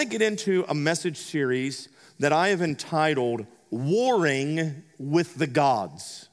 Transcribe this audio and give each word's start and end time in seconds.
to 0.00 0.04
get 0.04 0.22
into 0.22 0.64
a 0.68 0.74
message 0.74 1.16
series 1.16 1.88
that 2.20 2.32
I 2.32 2.50
have 2.50 2.62
entitled 2.62 3.44
Warring 3.72 4.84
with 4.96 5.34
the 5.34 5.48
Gods. 5.48 6.28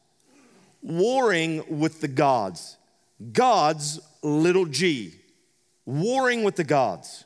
Warring 0.84 1.80
with 1.80 2.00
the 2.00 2.08
Gods. 2.08 2.78
God's 3.34 4.00
little 4.22 4.66
g. 4.66 5.16
Warring 5.88 6.44
with 6.44 6.58
the 6.58 6.64
Gods. 6.64 7.26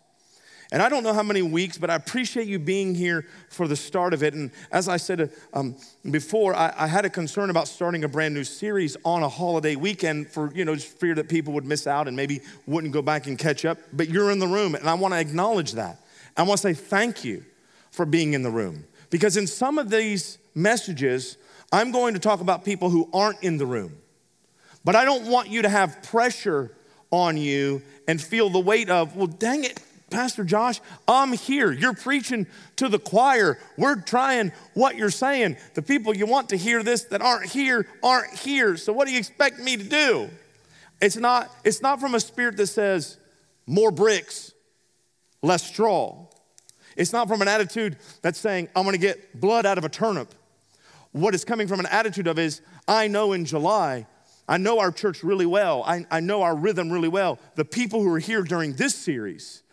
And 0.72 0.82
I 0.82 0.88
don't 0.88 1.04
know 1.04 1.12
how 1.12 1.24
many 1.24 1.42
weeks, 1.42 1.78
but 1.78 1.90
I 1.90 1.96
appreciate 1.96 2.48
you 2.48 2.58
being 2.58 2.96
here 2.96 3.26
for 3.50 3.68
the 3.68 3.76
start 3.76 4.14
of 4.14 4.24
it. 4.24 4.34
And 4.34 4.52
as 4.72 4.88
I 4.88 4.96
said 4.96 5.32
um, 5.54 5.76
before, 6.10 6.56
I, 6.56 6.74
I, 6.78 6.88
had 6.88 7.04
a 7.04 7.10
concern 7.10 7.50
about 7.50 7.68
starting 7.68 8.06
a 8.06 8.08
brand 8.08 8.34
new 8.34 8.46
series 8.46 8.96
on 9.04 9.24
a 9.24 9.30
holiday 9.30 9.76
weekend 9.76 10.30
for, 10.30 10.54
you 10.54 10.64
know, 10.64 10.76
just 10.76 11.00
fear 11.00 11.16
that 11.16 11.28
people 11.28 11.52
would 11.56 11.66
miss 11.66 11.86
out 11.86 12.08
and 12.08 12.16
maybe 12.16 12.40
wouldn't 12.66 12.94
go 12.94 13.02
back 13.02 13.28
and 13.28 13.38
catch 13.38 13.66
up. 13.66 13.78
But 13.92 14.08
you're 14.08 14.32
in 14.32 14.40
the 14.40 14.48
room, 14.48 14.76
and 14.76 14.88
I 14.88 14.94
want 14.94 15.14
to 15.14 15.20
acknowledge 15.20 15.74
that. 15.74 16.00
I 16.40 16.44
want 16.44 16.60
to 16.62 16.62
say 16.62 16.74
thank 16.74 17.24
you 17.24 17.44
for 17.92 18.06
being 18.06 18.34
in 18.34 18.44
the 18.44 18.50
room. 18.50 18.86
Because 19.10 19.38
in 19.38 19.48
some 19.48 19.78
of 19.78 19.90
these 19.90 20.38
messages, 20.56 21.38
I'm 21.72 21.92
going 21.92 22.14
to 22.14 22.20
talk 22.20 22.42
about 22.42 22.64
people 22.64 22.90
who 22.90 23.10
aren't 23.14 23.44
in 23.44 23.58
the 23.58 23.66
room. 23.66 23.98
But 24.86 24.96
I 24.96 25.06
don't 25.06 25.28
want 25.28 25.50
you 25.50 25.64
to 25.64 25.70
have 25.70 26.02
pressure 26.04 26.72
on 27.12 27.38
you 27.38 27.82
and 28.08 28.22
feel 28.22 28.50
the 28.50 28.60
weight 28.60 28.90
of, 28.90 29.16
well, 29.16 29.28
dang 29.28 29.64
it, 29.64 29.82
Pastor 30.10 30.44
Josh, 30.44 30.82
I'm 31.08 31.34
here. 31.34 31.72
You're 31.72 31.94
preaching 31.94 32.48
to 32.78 32.90
the 32.90 33.00
choir. 33.00 33.60
We're 33.78 34.02
trying 34.02 34.52
what 34.74 34.96
you're 34.96 35.12
saying. 35.12 35.58
The 35.76 35.82
people 35.82 36.16
you 36.16 36.26
want 36.26 36.50
to 36.50 36.58
hear 36.58 36.82
this 36.84 37.04
that 37.06 37.22
aren't 37.22 37.46
here 37.48 37.86
aren't 38.02 38.34
here. 38.34 38.78
So 38.78 38.94
what 38.94 39.08
do 39.08 39.14
you 39.14 39.20
expect 39.20 39.60
me 39.60 39.78
to 39.78 39.84
do? 39.84 40.30
It's 41.02 41.18
not, 41.18 41.52
it's 41.64 41.82
not 41.82 42.00
from 42.00 42.16
a 42.16 42.20
spirit 42.20 42.58
that 42.58 42.68
says 42.68 43.18
more 43.68 43.92
bricks, 43.92 44.54
less 45.42 45.64
straw. 45.64 46.29
It's 47.00 47.14
not 47.14 47.30
from 47.30 47.42
an 47.42 47.48
attitude 47.48 47.96
that's 48.22 48.38
saying, 48.38 48.68
I'm 48.76 48.84
gonna 48.84 48.98
get 48.98 49.40
blood 49.40 49.66
out 49.66 49.78
of 49.78 49.86
a 49.86 49.90
turnip. 49.90 50.36
What 51.14 51.34
is 51.34 51.46
coming 51.46 51.66
from 51.66 51.80
an 51.80 51.86
attitude 51.86 52.28
of 52.28 52.38
is, 52.38 52.62
I 52.90 53.08
know 53.08 53.32
in 53.32 53.46
July, 53.46 54.06
I 54.50 54.58
know 54.58 54.80
our 54.80 54.92
church 54.92 55.24
really 55.24 55.46
well, 55.46 55.82
I, 55.84 56.06
I 56.12 56.20
know 56.20 56.42
our 56.42 56.54
rhythm 56.54 56.92
really 56.92 57.08
well. 57.08 57.40
The 57.56 57.64
people 57.64 58.04
who 58.04 58.14
are 58.14 58.20
here 58.20 58.44
during 58.44 58.74
this 58.74 58.94
series, 58.96 59.64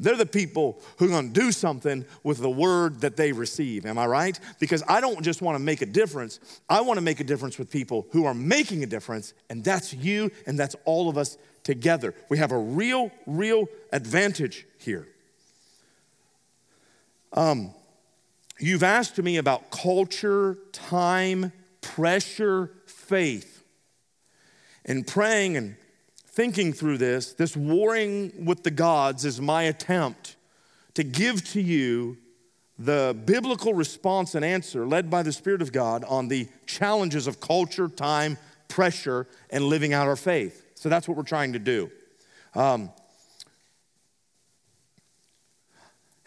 they're 0.00 0.16
the 0.16 0.24
people 0.24 0.80
who 0.96 1.04
are 1.04 1.08
gonna 1.08 1.28
do 1.28 1.52
something 1.52 2.06
with 2.22 2.38
the 2.38 2.48
word 2.48 3.02
that 3.02 3.14
they 3.14 3.32
receive. 3.32 3.84
Am 3.84 3.98
I 3.98 4.06
right? 4.06 4.40
Because 4.58 4.82
I 4.88 5.02
don't 5.02 5.22
just 5.22 5.42
wanna 5.42 5.58
make 5.58 5.82
a 5.82 5.86
difference, 5.86 6.40
I 6.66 6.80
wanna 6.80 7.02
make 7.02 7.20
a 7.20 7.24
difference 7.24 7.58
with 7.58 7.70
people 7.70 8.06
who 8.12 8.24
are 8.24 8.32
making 8.32 8.82
a 8.84 8.86
difference, 8.86 9.34
and 9.50 9.62
that's 9.62 9.92
you 9.92 10.30
and 10.46 10.58
that's 10.58 10.76
all 10.86 11.10
of 11.10 11.18
us 11.18 11.36
together. 11.62 12.14
We 12.30 12.38
have 12.38 12.52
a 12.52 12.58
real, 12.58 13.10
real 13.26 13.66
advantage 13.92 14.66
here. 14.78 15.08
Um, 17.32 17.72
you've 18.58 18.82
asked 18.82 19.18
me 19.18 19.36
about 19.36 19.70
culture, 19.70 20.58
time, 20.72 21.52
pressure, 21.80 22.70
faith. 22.86 23.64
And 24.84 25.06
praying 25.06 25.56
and 25.56 25.76
thinking 26.26 26.72
through 26.72 26.98
this, 26.98 27.32
this 27.32 27.56
warring 27.56 28.44
with 28.44 28.62
the 28.62 28.70
gods 28.70 29.24
is 29.24 29.40
my 29.40 29.64
attempt 29.64 30.36
to 30.94 31.04
give 31.04 31.44
to 31.50 31.60
you 31.60 32.18
the 32.78 33.14
biblical 33.26 33.74
response 33.74 34.34
and 34.34 34.44
answer 34.44 34.86
led 34.86 35.10
by 35.10 35.22
the 35.22 35.32
Spirit 35.32 35.60
of 35.60 35.70
God 35.70 36.02
on 36.04 36.28
the 36.28 36.48
challenges 36.66 37.26
of 37.26 37.40
culture, 37.40 37.88
time, 37.88 38.38
pressure, 38.68 39.26
and 39.50 39.64
living 39.64 39.92
out 39.92 40.06
our 40.06 40.16
faith. 40.16 40.66
So 40.76 40.88
that's 40.88 41.06
what 41.06 41.16
we're 41.16 41.24
trying 41.24 41.52
to 41.52 41.58
do. 41.58 41.90
Um, 42.54 42.90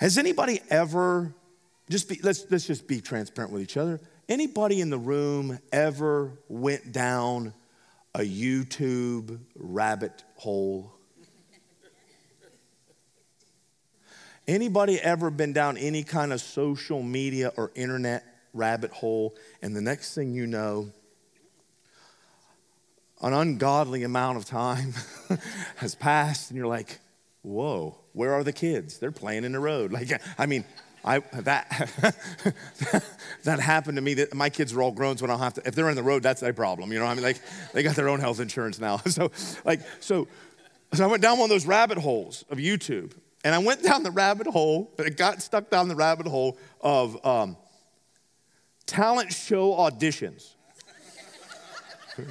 Has 0.04 0.18
anybody 0.18 0.60
ever, 0.70 1.34
just 1.90 2.10
be, 2.10 2.20
let's, 2.22 2.46
let's 2.50 2.68
just 2.68 2.90
be 2.90 3.00
transparent 3.00 3.54
with 3.54 3.62
each 3.62 3.78
other. 3.78 4.02
Anybody 4.28 4.82
in 4.82 4.90
the 4.90 4.98
room 4.98 5.60
ever 5.72 6.34
went 6.50 6.92
down 6.92 7.54
a 8.14 8.20
YouTube 8.20 9.40
rabbit 9.56 10.26
hole? 10.36 10.92
Anybody 14.46 15.00
ever 15.00 15.32
been 15.32 15.54
down 15.54 15.78
any 15.78 16.04
kind 16.04 16.34
of 16.34 16.42
social 16.42 17.02
media 17.02 17.54
or 17.56 17.72
internet 17.74 18.26
rabbit 18.54 18.92
hole, 18.92 19.34
and 19.62 19.74
the 19.74 19.82
next 19.82 20.16
thing 20.16 20.34
you 20.34 20.48
know, 20.48 20.92
an 23.22 23.32
ungodly 23.32 24.04
amount 24.04 24.36
of 24.36 24.44
time 24.44 24.96
has 25.78 25.96
passed, 25.96 26.50
and 26.50 26.58
you're 26.58 26.68
like, 26.68 27.00
whoa, 27.44 28.00
where 28.14 28.34
are 28.34 28.44
the 28.44 28.54
kids? 28.54 28.98
They're 28.98 29.12
playing 29.12 29.44
in 29.44 29.52
the 29.52 29.60
road. 29.60 29.92
Like, 29.92 30.10
I 30.38 30.46
mean, 30.46 30.66
I, 31.06 31.20
that, 31.20 32.14
that 33.44 33.60
happened 33.60 33.98
to 33.98 34.02
me. 34.02 34.16
That 34.16 34.34
my 34.34 34.50
kids 34.50 34.74
are 34.74 34.82
all 34.82 34.92
grown, 34.92 35.18
so 35.18 35.26
I 35.26 35.28
don't 35.28 35.40
have 35.40 35.54
to. 35.56 35.68
If 35.68 35.76
they're 35.76 35.90
in 35.90 35.96
the 35.96 36.04
road, 36.04 36.24
that's 36.24 36.42
their 36.42 36.54
problem. 36.54 36.92
You 36.92 37.00
know, 37.00 37.06
I 37.06 37.14
mean, 37.14 37.24
like 37.24 37.42
they 37.74 37.84
got 37.84 37.96
their 37.96 38.10
own 38.10 38.20
health 38.20 38.40
insurance 38.40 38.80
now. 38.80 39.02
So, 39.14 39.32
like, 39.66 39.82
so, 40.00 40.28
so 40.94 41.04
I 41.04 41.08
went 41.08 41.22
down 41.22 41.38
one 41.38 41.46
of 41.46 41.50
those 41.50 41.68
rabbit 41.68 41.98
holes 41.98 42.46
of 42.50 42.58
YouTube, 42.58 43.14
and 43.44 43.54
I 43.54 43.60
went 43.60 43.84
down 43.84 44.04
the 44.04 44.12
rabbit 44.12 44.48
hole. 44.48 44.92
But 44.96 45.08
it 45.08 45.18
got 45.18 45.42
stuck 45.42 45.70
down 45.70 45.90
the 45.90 45.96
rabbit 45.96 46.26
hole 46.26 46.58
of 46.80 47.24
um, 47.26 47.58
talent 48.86 49.34
show 49.34 49.74
auditions, 49.74 50.52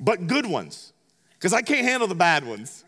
but 0.00 0.26
good 0.26 0.46
ones, 0.46 0.94
because 1.34 1.52
I 1.52 1.60
can't 1.60 1.86
handle 1.86 2.08
the 2.08 2.14
bad 2.14 2.46
ones. 2.46 2.84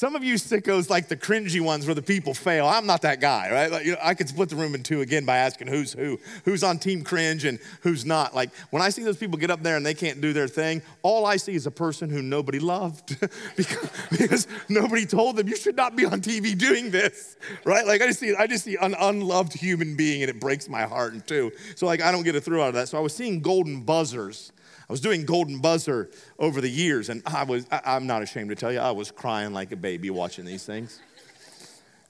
Some 0.00 0.16
of 0.16 0.24
you 0.24 0.36
sickos 0.36 0.88
like 0.88 1.08
the 1.08 1.16
cringy 1.16 1.60
ones 1.60 1.84
where 1.84 1.94
the 1.94 2.00
people 2.00 2.32
fail. 2.32 2.66
I'm 2.66 2.86
not 2.86 3.02
that 3.02 3.20
guy, 3.20 3.50
right? 3.52 3.70
Like, 3.70 3.84
you 3.84 3.92
know, 3.92 3.98
I 4.02 4.14
could 4.14 4.30
split 4.30 4.48
the 4.48 4.56
room 4.56 4.74
in 4.74 4.82
two 4.82 5.02
again 5.02 5.26
by 5.26 5.36
asking 5.36 5.66
who's 5.66 5.92
who, 5.92 6.18
who's 6.46 6.64
on 6.64 6.78
team 6.78 7.04
cringe 7.04 7.44
and 7.44 7.58
who's 7.82 8.06
not. 8.06 8.34
Like 8.34 8.50
when 8.70 8.80
I 8.80 8.88
see 8.88 9.02
those 9.02 9.18
people 9.18 9.36
get 9.36 9.50
up 9.50 9.62
there 9.62 9.76
and 9.76 9.84
they 9.84 9.92
can't 9.92 10.22
do 10.22 10.32
their 10.32 10.48
thing, 10.48 10.80
all 11.02 11.26
I 11.26 11.36
see 11.36 11.54
is 11.54 11.66
a 11.66 11.70
person 11.70 12.08
who 12.08 12.22
nobody 12.22 12.58
loved 12.58 13.20
because, 13.56 13.90
because 14.10 14.46
nobody 14.70 15.04
told 15.04 15.36
them 15.36 15.46
you 15.46 15.56
should 15.56 15.76
not 15.76 15.96
be 15.96 16.06
on 16.06 16.22
TV 16.22 16.56
doing 16.56 16.90
this, 16.90 17.36
right? 17.66 17.86
Like 17.86 18.00
I 18.00 18.06
just 18.06 18.20
see, 18.20 18.34
I 18.34 18.46
just 18.46 18.64
see 18.64 18.78
an 18.80 18.96
unloved 18.98 19.52
human 19.52 19.96
being 19.96 20.22
and 20.22 20.30
it 20.30 20.40
breaks 20.40 20.66
my 20.66 20.84
heart 20.84 21.12
in 21.12 21.20
two. 21.20 21.52
So 21.74 21.84
like 21.84 22.00
I 22.00 22.10
don't 22.10 22.22
get 22.22 22.34
a 22.34 22.40
thrill 22.40 22.62
out 22.62 22.68
of 22.68 22.74
that. 22.76 22.88
So 22.88 22.96
I 22.96 23.02
was 23.02 23.14
seeing 23.14 23.42
golden 23.42 23.82
buzzers 23.82 24.50
I 24.90 24.92
was 24.92 25.00
doing 25.00 25.24
Golden 25.24 25.60
Buzzer 25.60 26.10
over 26.36 26.60
the 26.60 26.68
years, 26.68 27.10
and 27.10 27.22
I 27.24 27.44
was, 27.44 27.64
I, 27.70 27.94
am 27.94 28.08
not 28.08 28.24
ashamed 28.24 28.50
to 28.50 28.56
tell 28.56 28.72
you, 28.72 28.80
I 28.80 28.90
was 28.90 29.12
crying 29.12 29.52
like 29.52 29.70
a 29.70 29.76
baby 29.76 30.10
watching 30.10 30.44
these 30.44 30.66
things. 30.66 30.98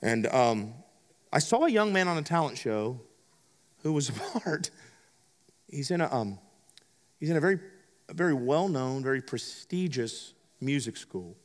And 0.00 0.26
um, 0.28 0.72
I 1.30 1.40
saw 1.40 1.66
a 1.66 1.68
young 1.68 1.92
man 1.92 2.08
on 2.08 2.16
a 2.16 2.22
talent 2.22 2.56
show 2.56 2.98
who 3.82 3.92
was 3.92 4.08
a 4.08 4.12
part. 4.14 4.70
He's 5.68 5.90
in 5.90 6.00
a, 6.00 6.10
um, 6.10 6.38
he's 7.18 7.28
in 7.28 7.36
a 7.36 7.40
very, 7.40 7.58
a 8.08 8.14
very 8.14 8.32
well 8.32 8.66
known, 8.66 9.02
very 9.02 9.20
prestigious 9.20 10.32
music 10.58 10.96
school. 10.96 11.36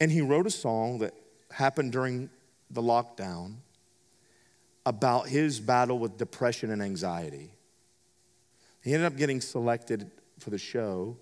And 0.00 0.10
he 0.10 0.22
wrote 0.22 0.46
a 0.46 0.50
song 0.50 1.00
that 1.00 1.12
happened 1.50 1.92
during 1.92 2.30
the 2.70 2.80
lockdown 2.80 3.56
about 4.86 5.28
his 5.28 5.60
battle 5.60 5.98
with 5.98 6.16
depression 6.16 6.70
and 6.70 6.80
anxiety. 6.80 7.50
He 8.82 8.94
ended 8.94 9.06
up 9.06 9.16
getting 9.16 9.40
selected 9.40 10.10
for 10.38 10.50
the 10.50 10.58
show. 10.58 11.16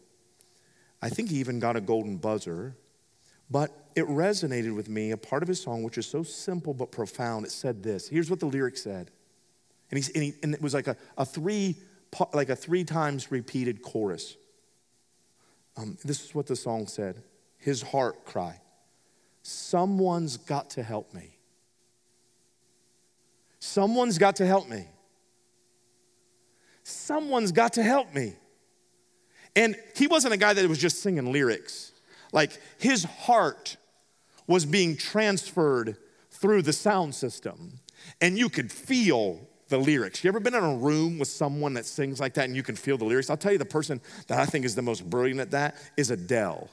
I 1.00 1.08
think 1.08 1.30
he 1.30 1.36
even 1.36 1.58
got 1.58 1.76
a 1.76 1.80
golden 1.80 2.16
buzzer. 2.16 2.76
But 3.50 3.70
it 3.94 4.06
resonated 4.06 4.74
with 4.74 4.88
me, 4.88 5.12
a 5.12 5.16
part 5.16 5.42
of 5.42 5.48
his 5.48 5.60
song, 5.60 5.82
which 5.82 5.98
is 5.98 6.06
so 6.06 6.22
simple 6.22 6.74
but 6.74 6.90
profound. 6.90 7.46
It 7.46 7.52
said 7.52 7.82
this. 7.82 8.08
Here's 8.08 8.28
what 8.28 8.40
the 8.40 8.46
lyric 8.46 8.76
said. 8.76 9.10
And, 9.90 10.02
he, 10.02 10.12
and, 10.14 10.24
he, 10.24 10.34
and 10.42 10.54
it 10.54 10.60
was 10.60 10.74
like 10.74 10.88
a, 10.88 10.96
a 11.16 11.24
three 11.24 11.76
like 12.32 12.48
a 12.48 12.56
three 12.56 12.84
times 12.84 13.30
repeated 13.30 13.82
chorus. 13.82 14.36
Um, 15.76 15.98
this 16.04 16.24
is 16.24 16.34
what 16.34 16.46
the 16.46 16.56
song 16.56 16.86
said. 16.86 17.22
His 17.58 17.82
heart 17.82 18.24
cry. 18.24 18.60
Someone's 19.42 20.36
got 20.36 20.70
to 20.70 20.82
help 20.82 21.12
me. 21.12 21.36
Someone's 23.58 24.18
got 24.18 24.36
to 24.36 24.46
help 24.46 24.68
me 24.68 24.86
someone's 26.86 27.50
got 27.50 27.72
to 27.74 27.82
help 27.82 28.14
me. 28.14 28.34
And 29.56 29.74
he 29.96 30.06
wasn't 30.06 30.34
a 30.34 30.36
guy 30.36 30.52
that 30.52 30.68
was 30.68 30.78
just 30.78 31.02
singing 31.02 31.32
lyrics. 31.32 31.92
Like 32.32 32.52
his 32.78 33.04
heart 33.04 33.76
was 34.46 34.64
being 34.64 34.96
transferred 34.96 35.96
through 36.30 36.62
the 36.62 36.72
sound 36.72 37.14
system, 37.14 37.80
and 38.20 38.38
you 38.38 38.48
could 38.48 38.70
feel 38.70 39.40
the 39.68 39.78
lyrics. 39.78 40.22
You 40.22 40.28
ever 40.28 40.38
been 40.38 40.54
in 40.54 40.62
a 40.62 40.76
room 40.76 41.18
with 41.18 41.28
someone 41.28 41.74
that 41.74 41.86
sings 41.86 42.20
like 42.20 42.34
that 42.34 42.44
and 42.44 42.54
you 42.54 42.62
can 42.62 42.76
feel 42.76 42.96
the 42.96 43.04
lyrics? 43.04 43.30
I'll 43.30 43.36
tell 43.36 43.52
you 43.52 43.58
the 43.58 43.64
person 43.64 44.00
that 44.28 44.38
I 44.38 44.46
think 44.46 44.64
is 44.64 44.76
the 44.76 44.82
most 44.82 45.08
brilliant 45.08 45.40
at 45.40 45.50
that 45.50 45.76
is 45.96 46.10
Adele. 46.10 46.68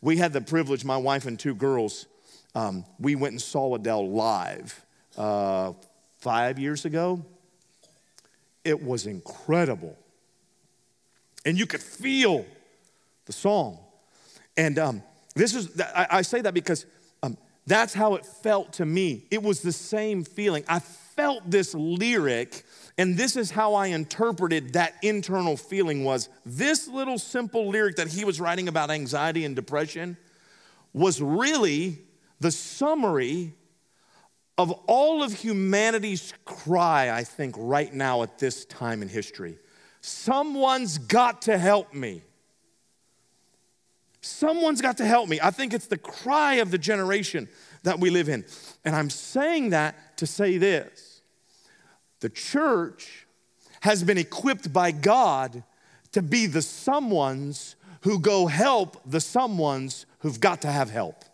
We 0.00 0.18
had 0.18 0.32
the 0.32 0.42
privilege, 0.42 0.84
my 0.84 0.96
wife 0.96 1.26
and 1.26 1.38
two 1.38 1.54
girls, 1.54 2.06
um, 2.54 2.84
we 3.00 3.16
went 3.16 3.32
and 3.32 3.42
saw 3.42 3.74
Adele 3.74 4.08
live 4.10 4.84
uh, 5.16 5.72
five 6.18 6.58
years 6.58 6.84
ago. 6.84 7.24
It 8.66 8.82
was 8.82 9.06
incredible. 9.06 9.96
And 11.44 11.56
you 11.56 11.66
could 11.66 11.82
feel 11.82 12.44
the 13.26 13.32
song. 13.32 13.78
And 14.56 14.76
um, 14.78 15.02
this 15.36 15.54
is, 15.54 15.80
I, 15.94 16.22
say 16.22 16.40
that 16.40 16.52
because 16.52 16.84
um, 17.22 17.38
That's 17.66 17.94
how 17.94 18.16
it 18.16 18.26
felt 18.26 18.72
to 18.74 18.84
me. 18.84 19.26
It 19.30 19.40
was 19.40 19.60
the 19.60 19.70
same 19.70 20.24
feeling. 20.24 20.64
I 20.68 20.80
felt 20.80 21.48
this 21.48 21.74
lyric 21.74 22.64
and 22.98 23.16
this 23.16 23.36
is 23.36 23.50
how 23.50 23.74
I 23.74 23.88
interpreted 23.88 24.72
that 24.72 24.94
internal 25.02 25.56
feeling 25.56 26.02
was 26.02 26.28
this 26.44 26.88
little 26.88 27.18
simple 27.18 27.68
lyric 27.68 27.96
that 27.96 28.08
he 28.08 28.24
was 28.24 28.40
writing 28.40 28.68
about 28.68 28.90
anxiety 28.90 29.44
and 29.44 29.54
depression 29.54 30.16
was 30.92 31.20
really 31.20 31.98
the 32.40 32.50
summary 32.50 33.52
of 34.58 34.70
all 34.86 35.22
of 35.22 35.32
humanity's 35.32 36.32
cry, 36.44 37.10
I 37.10 37.24
think, 37.24 37.54
right 37.58 37.92
now 37.92 38.22
at 38.22 38.38
this 38.38 38.64
time 38.64 39.02
in 39.02 39.08
history. 39.08 39.58
Someone's 40.00 40.98
got 40.98 41.42
to 41.42 41.58
help 41.58 41.92
me. 41.92 42.22
Someone's 44.20 44.80
got 44.80 44.96
to 44.96 45.04
help 45.04 45.28
me. 45.28 45.38
I 45.42 45.50
think 45.50 45.72
it's 45.72 45.86
the 45.86 45.98
cry 45.98 46.54
of 46.54 46.70
the 46.70 46.78
generation 46.78 47.48
that 47.82 48.00
we 48.00 48.10
live 48.10 48.28
in. 48.28 48.44
And 48.84 48.96
I'm 48.96 49.10
saying 49.10 49.70
that 49.70 50.16
to 50.18 50.26
say 50.26 50.58
this 50.58 51.22
the 52.20 52.28
church 52.28 53.26
has 53.80 54.02
been 54.02 54.18
equipped 54.18 54.72
by 54.72 54.90
God 54.90 55.62
to 56.12 56.22
be 56.22 56.46
the 56.46 56.60
someones 56.60 57.74
who 58.02 58.18
go 58.18 58.46
help 58.46 59.00
the 59.04 59.18
someones 59.18 60.06
who've 60.20 60.40
got 60.40 60.62
to 60.62 60.72
have 60.72 60.90
help. 60.90 61.24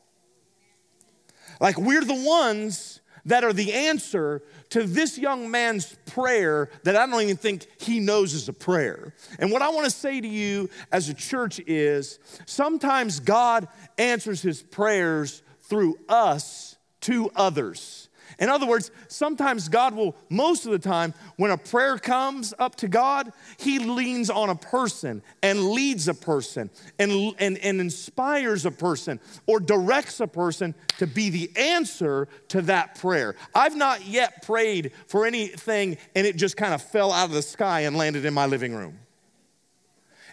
Like 1.60 1.78
we're 1.78 2.04
the 2.04 2.24
ones 2.26 3.00
that 3.26 3.44
are 3.44 3.52
the 3.52 3.72
answer 3.72 4.42
to 4.70 4.84
this 4.84 5.18
young 5.18 5.50
man's 5.50 5.96
prayer 6.06 6.70
that 6.84 6.96
I 6.96 7.06
don't 7.06 7.22
even 7.22 7.36
think 7.36 7.66
he 7.78 8.00
knows 8.00 8.34
is 8.34 8.48
a 8.48 8.52
prayer. 8.52 9.14
And 9.38 9.50
what 9.50 9.62
I 9.62 9.68
want 9.70 9.84
to 9.84 9.90
say 9.90 10.20
to 10.20 10.28
you 10.28 10.68
as 10.90 11.08
a 11.08 11.14
church 11.14 11.60
is 11.66 12.18
sometimes 12.46 13.20
God 13.20 13.68
answers 13.98 14.42
his 14.42 14.62
prayers 14.62 15.42
through 15.60 15.98
us 16.08 16.76
to 17.02 17.30
others. 17.36 18.08
In 18.38 18.48
other 18.48 18.66
words, 18.66 18.90
sometimes 19.08 19.68
God 19.68 19.94
will, 19.94 20.16
most 20.28 20.66
of 20.66 20.72
the 20.72 20.78
time, 20.78 21.14
when 21.36 21.50
a 21.50 21.56
prayer 21.56 21.98
comes 21.98 22.54
up 22.58 22.76
to 22.76 22.88
God, 22.88 23.32
He 23.58 23.78
leans 23.78 24.30
on 24.30 24.50
a 24.50 24.54
person 24.54 25.22
and 25.42 25.70
leads 25.70 26.08
a 26.08 26.14
person 26.14 26.70
and, 26.98 27.34
and, 27.38 27.58
and 27.58 27.80
inspires 27.80 28.66
a 28.66 28.70
person 28.70 29.20
or 29.46 29.60
directs 29.60 30.20
a 30.20 30.26
person 30.26 30.74
to 30.98 31.06
be 31.06 31.30
the 31.30 31.50
answer 31.56 32.28
to 32.48 32.62
that 32.62 32.98
prayer. 32.98 33.34
I've 33.54 33.76
not 33.76 34.06
yet 34.06 34.42
prayed 34.42 34.92
for 35.06 35.26
anything 35.26 35.98
and 36.14 36.26
it 36.26 36.36
just 36.36 36.56
kind 36.56 36.74
of 36.74 36.82
fell 36.82 37.12
out 37.12 37.26
of 37.26 37.32
the 37.32 37.42
sky 37.42 37.80
and 37.80 37.96
landed 37.96 38.24
in 38.24 38.34
my 38.34 38.46
living 38.46 38.74
room. 38.74 38.98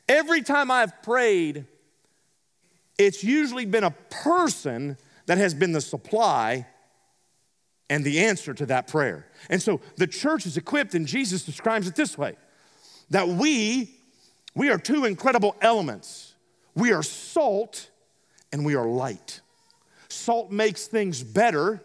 Every 0.08 0.42
time 0.42 0.72
I've 0.72 1.04
prayed, 1.04 1.66
it's 2.98 3.24
usually 3.24 3.66
been 3.66 3.84
a 3.84 3.92
person 4.10 4.98
that 5.28 5.38
has 5.38 5.54
been 5.54 5.72
the 5.72 5.82
supply 5.82 6.66
and 7.90 8.04
the 8.04 8.20
answer 8.20 8.54
to 8.54 8.66
that 8.68 8.88
prayer. 8.88 9.26
And 9.50 9.62
so 9.62 9.82
the 9.98 10.08
church 10.08 10.46
is 10.46 10.58
equipped, 10.58 10.94
and 10.94 11.08
Jesus 11.08 11.44
describes 11.44 11.88
it 11.88 11.96
this 11.96 12.18
way 12.18 12.36
that 13.10 13.28
we, 13.28 13.96
we 14.54 14.70
are 14.70 14.78
two 14.78 15.06
incredible 15.06 15.56
elements. 15.62 16.36
We 16.76 16.94
are 16.94 17.02
salt 17.02 17.90
and 18.52 18.64
we 18.64 18.76
are 18.76 18.86
light. 18.86 19.42
Salt 20.10 20.52
makes 20.52 20.88
things 20.88 21.24
better, 21.24 21.82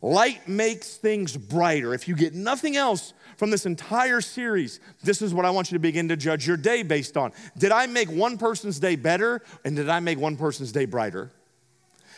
light 0.00 0.48
makes 0.48 0.96
things 0.96 1.36
brighter. 1.36 1.92
If 1.92 2.06
you 2.08 2.14
get 2.14 2.34
nothing 2.34 2.76
else 2.76 3.12
from 3.36 3.50
this 3.50 3.66
entire 3.66 4.20
series, 4.20 4.80
this 5.02 5.22
is 5.22 5.34
what 5.34 5.44
I 5.44 5.50
want 5.50 5.70
you 5.70 5.76
to 5.76 5.80
begin 5.80 6.08
to 6.08 6.16
judge 6.16 6.46
your 6.46 6.56
day 6.56 6.82
based 6.82 7.16
on. 7.16 7.32
Did 7.58 7.72
I 7.72 7.86
make 7.86 8.10
one 8.10 8.38
person's 8.38 8.78
day 8.78 8.96
better 8.96 9.42
and 9.64 9.74
did 9.74 9.88
I 9.88 10.00
make 10.00 10.18
one 10.18 10.36
person's 10.36 10.72
day 10.72 10.84
brighter? 10.84 11.32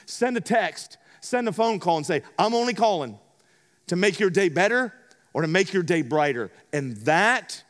Send 0.05 0.37
a 0.37 0.41
text 0.41 0.99
send 1.27 1.49
a 1.49 1.53
phone 1.53 1.79
call 1.79 1.97
and 1.97 2.07
say, 2.07 2.23
I'm 2.39 2.55
only 2.55 2.75
calling 2.75 3.19
to 3.89 3.97
make 3.97 4.19
your 4.19 4.31
day 4.31 4.49
better 4.49 4.93
or 5.33 5.43
to 5.43 5.49
make 5.49 5.73
your 5.73 5.83
day 5.83 6.03
brighter. 6.03 6.51
And 6.73 6.97
that 6.99 7.63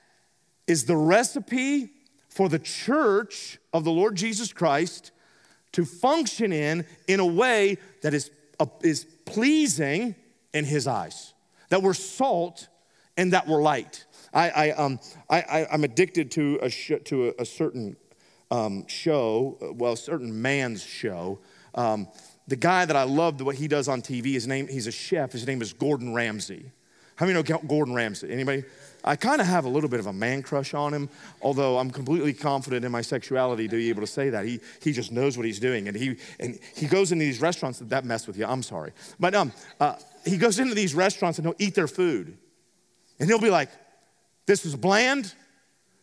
is 0.67 0.85
the 0.85 0.97
recipe 0.97 1.91
for 2.29 2.49
the 2.49 2.59
church 2.59 3.59
of 3.73 3.85
the 3.85 3.91
Lord 3.91 4.15
Jesus 4.15 4.53
Christ 4.53 5.11
to 5.73 5.85
function 5.85 6.53
in 6.53 6.87
in 7.09 7.21
a 7.21 7.27
way 7.27 7.79
that 8.03 8.15
is, 8.15 8.31
uh, 8.61 8.67
is 8.83 9.05
pleasing 9.25 10.15
in 10.53 10.65
his 10.65 10.87
eyes, 10.87 11.35
that 11.69 11.83
we're 11.83 11.95
salt 11.95 12.69
and 13.17 13.33
that 13.33 13.47
we're 13.47 13.63
light. 13.63 14.05
I, 14.33 14.51
I, 14.51 14.71
um, 14.73 15.01
I, 15.31 15.67
am 15.71 15.85
addicted 15.85 16.31
to 16.33 16.59
a, 16.63 16.71
sh- 16.71 16.93
to 17.05 17.29
a, 17.29 17.43
a 17.43 17.45
certain 17.45 17.97
um, 18.51 18.87
show, 18.87 19.57
well, 19.77 19.95
a 19.95 19.97
certain 19.97 20.41
man's 20.41 20.83
show. 20.83 21.41
Um, 21.75 22.09
the 22.49 22.57
guy 22.57 22.85
that 22.85 22.97
I 22.97 23.03
love 23.03 23.41
what 23.41 23.57
he 23.57 23.69
does 23.69 23.89
on 23.89 24.03
TV, 24.03 24.33
his 24.33 24.47
name, 24.47 24.69
he's 24.69 24.87
a 24.87 24.93
chef, 24.93 25.33
his 25.33 25.47
name 25.47 25.63
is 25.63 25.73
Gordon 25.73 26.15
Ramsay. 26.15 26.71
How 27.17 27.27
many 27.27 27.43
know 27.43 27.59
Gordon 27.67 27.95
Ramsay? 27.95 28.31
Anybody? 28.31 28.65
I 29.03 29.17
kind 29.17 29.41
of 29.41 29.47
have 29.47 29.65
a 29.65 29.69
little 29.69 29.89
bit 29.89 30.01
of 30.01 30.07
a 30.07 30.13
man 30.13 30.43
crush 30.43 30.75
on 30.75 30.93
him, 30.93 31.09
although 31.41 31.79
I'm 31.79 31.91
completely 31.91 32.35
confident 32.35 32.85
in 32.85 32.93
my 32.93 33.01
sexuality 33.01 33.69
to 33.69 33.77
be 33.77 33.89
able 33.89 34.03
to 34.03 34.07
say 34.07 34.31
that. 34.31 34.45
He, 34.45 34.61
he 34.83 34.93
just 34.93 35.13
knows 35.13 35.37
what 35.37 35.47
he's 35.47 35.61
doing. 35.61 35.89
And 35.89 35.97
he, 35.97 36.17
and 36.41 36.59
he 36.75 36.87
goes 36.87 37.13
into 37.13 37.25
these 37.25 37.41
restaurants 37.41 37.79
that 37.79 38.05
mess 38.05 38.27
with 38.27 38.37
you. 38.37 38.45
I'm 38.45 38.63
sorry. 38.63 38.93
But 39.19 39.35
um, 39.35 39.53
uh, 39.81 39.95
he 40.27 40.37
goes 40.37 40.59
into 40.59 40.75
these 40.75 40.95
restaurants 40.95 41.39
and 41.39 41.47
he'll 41.47 41.57
eat 41.59 41.75
their 41.75 41.89
food. 41.89 42.37
And 43.19 43.29
he'll 43.29 43.41
be 43.41 43.51
like, 43.51 43.71
this 44.47 44.67
is 44.67 44.77
bland. 44.77 45.33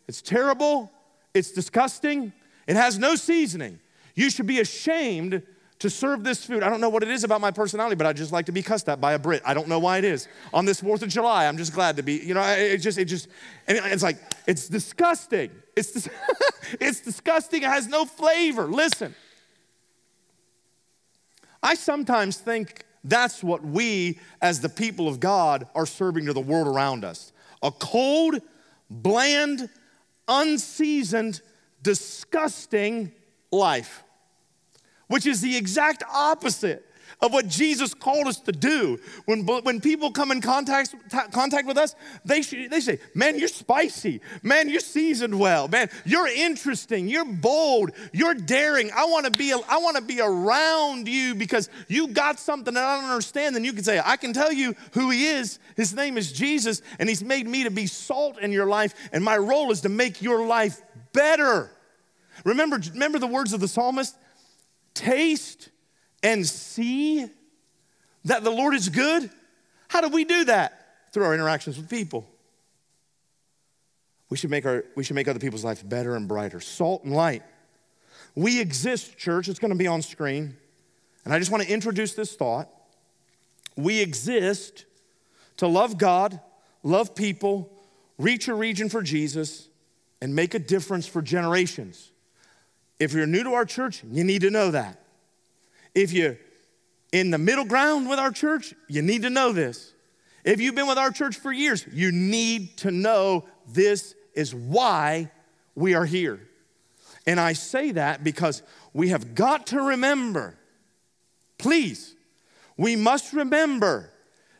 It's 0.07 0.21
terrible. 0.21 0.91
It's 1.33 1.51
disgusting. 1.51 2.33
It 2.67 2.75
has 2.75 2.97
no 2.97 3.15
seasoning. 3.15 3.79
You 4.15 4.29
should 4.29 4.47
be 4.47 4.61
ashamed 4.61 5.43
to 5.83 5.89
serve 5.89 6.23
this 6.23 6.45
food. 6.45 6.63
I 6.63 6.69
don't 6.69 6.79
know 6.79 6.87
what 6.87 7.03
it 7.03 7.09
is 7.09 7.25
about 7.25 7.41
my 7.41 7.51
personality, 7.51 7.97
but 7.97 8.07
I 8.07 8.13
just 8.13 8.31
like 8.31 8.45
to 8.45 8.53
be 8.53 8.61
cussed 8.61 8.87
at 8.87 9.01
by 9.01 9.15
a 9.15 9.19
Brit. 9.19 9.41
I 9.45 9.53
don't 9.53 9.67
know 9.67 9.79
why 9.79 9.97
it 9.97 10.05
is. 10.05 10.29
On 10.53 10.63
this 10.63 10.79
4th 10.79 11.01
of 11.01 11.09
July, 11.09 11.45
I'm 11.45 11.57
just 11.57 11.73
glad 11.73 11.97
to 11.97 12.03
be, 12.03 12.13
you 12.13 12.33
know, 12.33 12.41
it 12.41 12.77
just, 12.77 12.97
it 12.97 13.03
just, 13.03 13.27
and 13.67 13.77
it's 13.77 14.01
like, 14.01 14.15
it's 14.47 14.69
disgusting. 14.69 15.51
It's, 15.75 15.91
dis- 15.91 16.07
it's 16.79 17.01
disgusting. 17.01 17.63
It 17.63 17.65
has 17.65 17.89
no 17.89 18.05
flavor. 18.05 18.63
Listen, 18.63 19.13
I 21.61 21.75
sometimes 21.75 22.37
think 22.37 22.85
that's 23.03 23.43
what 23.43 23.61
we, 23.61 24.19
as 24.41 24.61
the 24.61 24.69
people 24.69 25.09
of 25.09 25.19
God, 25.19 25.67
are 25.75 25.85
serving 25.85 26.27
to 26.27 26.33
the 26.33 26.39
world 26.39 26.69
around 26.69 27.03
us 27.03 27.33
a 27.61 27.71
cold, 27.71 28.39
bland, 28.89 29.67
unseasoned, 30.29 31.41
disgusting 31.81 33.11
life 33.51 34.05
which 35.13 35.27
is 35.27 35.41
the 35.41 35.55
exact 35.55 36.01
opposite 36.11 36.83
of 37.21 37.31
what 37.31 37.47
Jesus 37.47 37.93
called 37.93 38.25
us 38.25 38.39
to 38.39 38.51
do. 38.51 38.99
When, 39.25 39.45
when 39.45 39.79
people 39.79 40.09
come 40.09 40.31
in 40.31 40.41
contact, 40.41 40.95
contact 41.31 41.67
with 41.67 41.77
us, 41.77 41.93
they, 42.25 42.41
they 42.41 42.79
say, 42.79 42.97
Man, 43.13 43.37
you're 43.37 43.47
spicy. 43.47 44.21
Man, 44.41 44.69
you're 44.69 44.79
seasoned 44.79 45.37
well. 45.37 45.67
Man, 45.67 45.91
you're 46.03 46.25
interesting. 46.25 47.07
You're 47.07 47.25
bold. 47.25 47.91
You're 48.11 48.33
daring. 48.33 48.89
I 48.89 49.05
want 49.05 49.27
to 49.27 49.31
be, 49.31 49.53
I 49.53 49.77
want 49.77 49.97
to 49.97 50.01
be 50.01 50.19
around 50.19 51.07
you 51.07 51.35
because 51.35 51.69
you 51.87 52.07
got 52.07 52.39
something 52.39 52.73
that 52.73 52.83
I 52.83 52.99
don't 52.99 53.11
understand. 53.11 53.55
Then 53.55 53.63
you 53.63 53.73
can 53.73 53.83
say, 53.83 54.01
I 54.03 54.17
can 54.17 54.33
tell 54.33 54.51
you 54.51 54.73
who 54.93 55.11
He 55.11 55.27
is. 55.27 55.59
His 55.77 55.93
name 55.93 56.17
is 56.17 56.31
Jesus, 56.31 56.81
and 56.97 57.07
He's 57.07 57.23
made 57.23 57.45
me 57.45 57.65
to 57.65 57.69
be 57.69 57.85
salt 57.85 58.39
in 58.39 58.51
your 58.51 58.65
life, 58.65 58.95
and 59.13 59.23
my 59.23 59.37
role 59.37 59.69
is 59.69 59.81
to 59.81 59.89
make 59.89 60.23
your 60.23 60.47
life 60.47 60.81
better. 61.11 61.69
Remember, 62.43 62.79
remember 62.93 63.19
the 63.19 63.27
words 63.27 63.53
of 63.53 63.59
the 63.59 63.67
psalmist? 63.67 64.17
Taste 64.93 65.69
and 66.21 66.45
see 66.45 67.25
that 68.25 68.43
the 68.43 68.51
Lord 68.51 68.73
is 68.73 68.89
good? 68.89 69.29
How 69.87 70.01
do 70.01 70.09
we 70.09 70.23
do 70.23 70.45
that? 70.45 70.79
Through 71.11 71.25
our 71.25 71.33
interactions 71.33 71.77
with 71.77 71.89
people. 71.89 72.27
We 74.29 74.37
should 74.37 74.49
make, 74.49 74.65
our, 74.65 74.83
we 74.95 75.03
should 75.03 75.15
make 75.15 75.27
other 75.27 75.39
people's 75.39 75.63
lives 75.63 75.83
better 75.83 76.15
and 76.15 76.27
brighter. 76.27 76.59
Salt 76.59 77.03
and 77.03 77.13
light. 77.13 77.43
We 78.35 78.59
exist, 78.59 79.17
church. 79.17 79.47
It's 79.47 79.59
going 79.59 79.71
to 79.71 79.77
be 79.77 79.85
on 79.85 80.01
screen. 80.01 80.57
And 81.23 81.33
I 81.33 81.39
just 81.39 81.51
want 81.51 81.63
to 81.63 81.71
introduce 81.71 82.15
this 82.15 82.35
thought. 82.35 82.67
We 83.75 84.01
exist 84.01 84.85
to 85.57 85.67
love 85.67 85.97
God, 85.97 86.39
love 86.81 87.13
people, 87.15 87.71
reach 88.17 88.47
a 88.47 88.55
region 88.55 88.89
for 88.89 89.03
Jesus, 89.03 89.67
and 90.21 90.35
make 90.35 90.53
a 90.53 90.59
difference 90.59 91.05
for 91.05 91.21
generations. 91.21 92.12
If 92.99 93.13
you're 93.13 93.27
new 93.27 93.43
to 93.43 93.53
our 93.53 93.65
church, 93.65 94.03
you 94.09 94.23
need 94.23 94.41
to 94.41 94.49
know 94.49 94.71
that. 94.71 94.99
If 95.95 96.13
you're 96.13 96.37
in 97.11 97.31
the 97.31 97.37
middle 97.37 97.65
ground 97.65 98.09
with 98.09 98.19
our 98.19 98.31
church, 98.31 98.73
you 98.87 99.01
need 99.01 99.21
to 99.23 99.29
know 99.29 99.51
this. 99.51 99.93
If 100.43 100.59
you've 100.59 100.75
been 100.75 100.87
with 100.87 100.97
our 100.97 101.11
church 101.11 101.37
for 101.37 101.51
years, 101.51 101.85
you 101.91 102.11
need 102.11 102.77
to 102.77 102.91
know 102.91 103.45
this 103.67 104.15
is 104.33 104.53
why 104.53 105.31
we 105.75 105.93
are 105.93 106.05
here. 106.05 106.39
And 107.25 107.39
I 107.39 107.53
say 107.53 107.91
that 107.91 108.23
because 108.23 108.63
we 108.93 109.09
have 109.09 109.35
got 109.35 109.67
to 109.67 109.81
remember, 109.81 110.57
please, 111.57 112.15
we 112.77 112.95
must 112.95 113.33
remember 113.33 114.09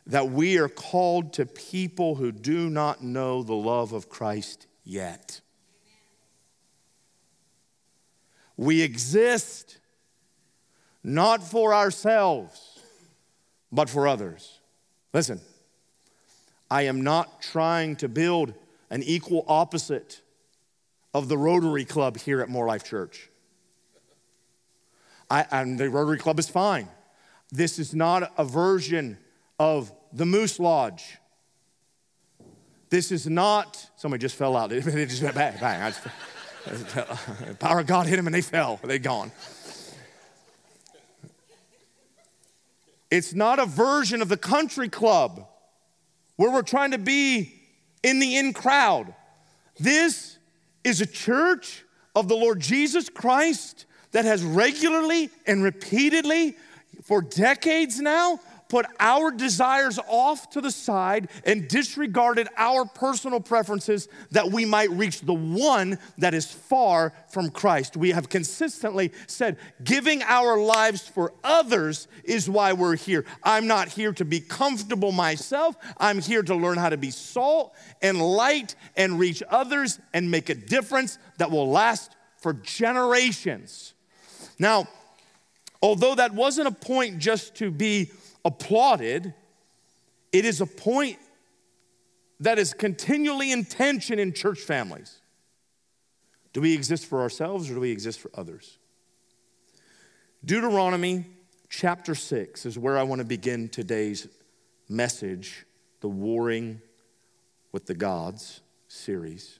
that 0.08 0.30
we 0.30 0.58
are 0.58 0.70
called 0.70 1.34
to 1.34 1.46
people 1.46 2.16
who 2.16 2.32
do 2.32 2.70
not 2.70 3.04
know 3.04 3.44
the 3.44 3.54
love 3.54 3.94
of 3.94 4.10
Christ 4.10 4.68
yet. 4.84 5.42
We 8.64 8.82
exist 8.82 9.78
not 11.04 11.44
for 11.44 11.74
ourselves. 11.74 12.70
but 13.72 13.90
for 13.90 14.08
others. 14.08 14.60
Listen, 15.14 15.42
I 16.70 16.84
am 16.84 17.02
not 17.02 17.42
trying 17.42 17.96
to 17.98 18.08
build 18.08 18.54
an 18.92 19.02
equal 19.02 19.44
opposite 19.48 20.22
of 21.12 21.28
the 21.28 21.38
Rotary 21.40 21.84
Club 21.84 22.18
here 22.18 22.40
at 22.42 22.50
More 22.50 22.68
Life 22.68 22.84
Church. 22.84 23.32
I, 25.28 25.46
and 25.52 25.80
the 25.80 25.90
Rotary 25.90 26.20
Club 26.20 26.38
is 26.38 26.48
fine. 26.48 26.88
This 27.52 27.80
is 27.80 27.96
not 27.96 28.32
a 28.38 28.46
version 28.46 29.18
of 29.60 29.92
the 30.12 30.26
Moose 30.28 30.60
Lodge. 30.60 31.18
This 32.92 33.12
is 33.12 33.26
not, 33.26 33.90
somebody 33.96 34.22
just 34.22 34.36
fell 34.36 34.56
out. 34.56 34.72
It 34.72 34.84
just 35.10 35.24
went 35.24 35.34
bang, 35.34 35.58
bang. 35.60 35.94
Just, 36.68 37.60
power 37.60 37.80
of 37.80 37.88
God 37.88 38.08
hit 38.08 38.16
them 38.16 38.28
and 38.28 38.34
they 38.34 38.42
fell. 38.42 38.80
They're 38.84 39.00
gone. 39.00 39.32
It's 43.12 43.34
not 43.34 43.60
a 43.60 43.66
version 43.66 44.22
of 44.22 44.30
the 44.30 44.38
country 44.38 44.90
club 44.90 45.48
where 46.36 46.52
we're 46.52 46.64
trying 46.64 46.92
to 46.92 46.98
be 46.98 47.54
in 48.02 48.20
the 48.20 48.38
in 48.38 48.54
crowd. 48.54 49.14
This 49.80 50.38
is 50.84 51.02
a 51.02 51.06
church 51.06 51.84
of 52.16 52.28
the 52.28 52.36
Lord 52.36 52.60
Jesus 52.60 53.10
Christ 53.10 53.86
that 54.12 54.26
has 54.26 54.44
regularly 54.44 55.30
and 55.46 55.64
repeatedly, 55.64 56.56
for 57.04 57.22
decades 57.22 58.00
now, 58.00 58.40
put 58.74 58.88
our 59.00 59.30
desires 59.30 60.00
off 60.08 60.50
to 60.50 60.60
the 60.60 60.72
side 60.72 61.30
and 61.46 61.68
disregarded 61.68 62.48
our 62.58 62.86
personal 62.86 63.40
preferences 63.40 64.08
that 64.32 64.52
we 64.52 64.66
might 64.66 64.90
reach 64.90 65.22
the 65.22 65.32
one 65.32 65.96
that 66.18 66.34
is 66.34 66.52
far 66.52 67.14
from 67.30 67.52
Christ. 67.52 67.96
We 67.96 68.10
have 68.14 68.30
consistently 68.30 69.12
said, 69.28 69.58
giving 69.84 70.24
our 70.24 70.58
lives 70.58 71.08
for 71.08 71.34
others 71.44 72.08
is 72.24 72.50
why 72.50 72.74
we're 72.74 72.96
here. 72.96 73.26
I'm 73.44 73.68
not 73.68 73.90
here 73.90 74.12
to 74.14 74.26
be 74.26 74.40
comfortable 74.40 75.12
myself, 75.12 75.76
I'm 76.00 76.20
here 76.20 76.42
to 76.42 76.56
learn 76.56 76.80
how 76.80 76.90
to 76.90 76.98
be 76.98 77.12
salt 77.12 77.76
and 78.02 78.20
light 78.20 78.74
and 78.98 79.20
reach 79.20 79.44
others 79.52 80.00
and 80.16 80.32
make 80.32 80.50
a 80.50 80.56
difference 80.56 81.20
that 81.38 81.52
will 81.52 81.70
last 81.70 82.16
for 82.38 82.54
generations. 82.54 83.94
Now, 84.58 84.88
although 85.80 86.16
that 86.16 86.34
wasn't 86.34 86.70
a 86.70 86.72
point 86.72 87.20
just 87.20 87.54
to 87.58 87.70
be 87.70 88.10
applauded, 88.46 89.34
it 90.32 90.46
is 90.46 90.62
a 90.62 90.66
point 90.66 91.18
that 92.40 92.60
is 92.60 92.74
continually 92.74 93.52
in 93.52 93.66
tension 93.66 94.20
in 94.20 94.34
church 94.34 94.60
families. 94.60 95.22
Do 96.52 96.62
we 96.62 96.74
exist 96.74 97.06
for 97.06 97.22
ourselves 97.22 97.70
or 97.70 97.76
do 97.76 97.80
we 97.80 97.92
exist 97.92 98.20
for 98.20 98.30
others? 98.36 98.78
Deuteronomy 100.46 101.26
chapter 101.70 102.14
6 102.14 102.66
is 102.66 102.78
where 102.78 102.98
I 102.98 103.04
want 103.04 103.20
to 103.20 103.26
begin 103.26 103.70
today's 103.70 104.28
message, 104.90 105.66
the 106.02 106.10
Warring 106.10 106.82
with 107.72 107.86
the 107.86 107.96
Gods 107.96 108.62
series. 108.88 109.60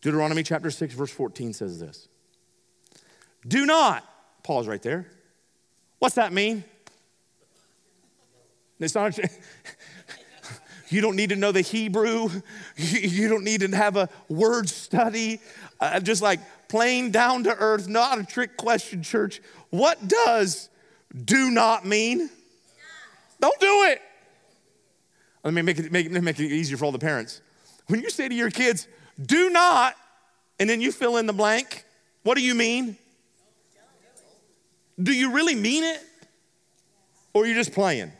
Deuteronomy 0.00 0.42
chapter 0.42 0.70
6, 0.70 0.94
verse 0.94 1.10
14 1.10 1.52
says 1.52 1.78
this 1.78 2.08
Do 3.46 3.66
not, 3.66 4.04
pause 4.42 4.66
right 4.66 4.82
there. 4.82 5.06
What's 5.98 6.14
that 6.14 6.32
mean? 6.32 6.64
It's 8.80 8.94
not, 8.94 9.18
you 10.88 11.00
don't 11.00 11.16
need 11.16 11.30
to 11.30 11.36
know 11.36 11.52
the 11.52 11.60
Hebrew. 11.60 12.28
You 12.76 13.28
don't 13.28 13.44
need 13.44 13.60
to 13.60 13.76
have 13.76 13.96
a 13.96 14.08
word 14.28 14.68
study. 14.68 15.40
Just 16.02 16.22
like 16.22 16.40
plain 16.68 17.10
down 17.10 17.44
to 17.44 17.54
earth, 17.54 17.88
not 17.88 18.18
a 18.18 18.24
trick 18.24 18.56
question, 18.56 19.02
church. 19.02 19.42
What 19.68 20.08
does 20.08 20.70
do 21.24 21.50
not 21.50 21.84
mean? 21.84 22.30
Don't 23.40 23.60
do 23.60 23.84
it. 23.84 24.00
Let 25.44 25.54
me 25.54 25.62
make 25.62 25.78
it, 25.78 25.92
make, 25.92 26.10
make 26.10 26.38
it 26.38 26.52
easier 26.52 26.76
for 26.76 26.86
all 26.86 26.92
the 26.92 26.98
parents. 26.98 27.40
When 27.86 28.00
you 28.00 28.10
say 28.10 28.28
to 28.28 28.34
your 28.34 28.50
kids, 28.50 28.86
do 29.20 29.50
not, 29.50 29.94
and 30.58 30.68
then 30.68 30.80
you 30.80 30.92
fill 30.92 31.16
in 31.16 31.26
the 31.26 31.32
blank, 31.32 31.84
what 32.22 32.36
do 32.36 32.42
you 32.42 32.54
mean? 32.54 32.96
Do 35.02 35.12
you 35.12 35.32
really 35.32 35.54
mean 35.54 35.84
it? 35.84 36.00
Or 37.32 37.46
you're 37.46 37.54
you 37.54 37.60
just 37.60 37.72
playing? 37.72 38.12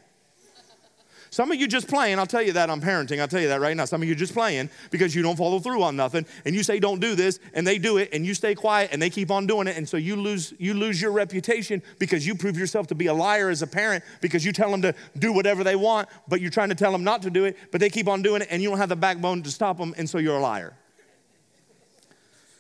Some 1.40 1.50
of 1.50 1.58
you 1.58 1.66
just 1.66 1.88
playing, 1.88 2.18
I'll 2.18 2.26
tell 2.26 2.42
you 2.42 2.52
that 2.52 2.68
I'm 2.68 2.82
parenting, 2.82 3.18
I'll 3.18 3.26
tell 3.26 3.40
you 3.40 3.48
that 3.48 3.62
right 3.62 3.74
now. 3.74 3.86
Some 3.86 4.02
of 4.02 4.06
you 4.06 4.14
just 4.14 4.34
playing 4.34 4.68
because 4.90 5.14
you 5.14 5.22
don't 5.22 5.36
follow 5.36 5.58
through 5.58 5.82
on 5.82 5.96
nothing 5.96 6.26
and 6.44 6.54
you 6.54 6.62
say 6.62 6.78
don't 6.78 7.00
do 7.00 7.14
this 7.14 7.38
and 7.54 7.66
they 7.66 7.78
do 7.78 7.96
it 7.96 8.10
and 8.12 8.26
you 8.26 8.34
stay 8.34 8.54
quiet 8.54 8.90
and 8.92 9.00
they 9.00 9.08
keep 9.08 9.30
on 9.30 9.46
doing 9.46 9.66
it 9.66 9.74
and 9.78 9.88
so 9.88 9.96
you 9.96 10.16
lose 10.16 10.52
you 10.58 10.74
lose 10.74 11.00
your 11.00 11.12
reputation 11.12 11.82
because 11.98 12.26
you 12.26 12.34
prove 12.34 12.58
yourself 12.58 12.88
to 12.88 12.94
be 12.94 13.06
a 13.06 13.14
liar 13.14 13.48
as 13.48 13.62
a 13.62 13.66
parent 13.66 14.04
because 14.20 14.44
you 14.44 14.52
tell 14.52 14.70
them 14.70 14.82
to 14.82 14.94
do 15.18 15.32
whatever 15.32 15.64
they 15.64 15.76
want 15.76 16.10
but 16.28 16.42
you're 16.42 16.50
trying 16.50 16.68
to 16.68 16.74
tell 16.74 16.92
them 16.92 17.04
not 17.04 17.22
to 17.22 17.30
do 17.30 17.46
it 17.46 17.56
but 17.72 17.80
they 17.80 17.88
keep 17.88 18.06
on 18.06 18.20
doing 18.20 18.42
it 18.42 18.48
and 18.50 18.60
you 18.60 18.68
don't 18.68 18.76
have 18.76 18.90
the 18.90 18.94
backbone 18.94 19.42
to 19.42 19.50
stop 19.50 19.78
them 19.78 19.94
and 19.96 20.10
so 20.10 20.18
you're 20.18 20.36
a 20.36 20.42
liar. 20.42 20.74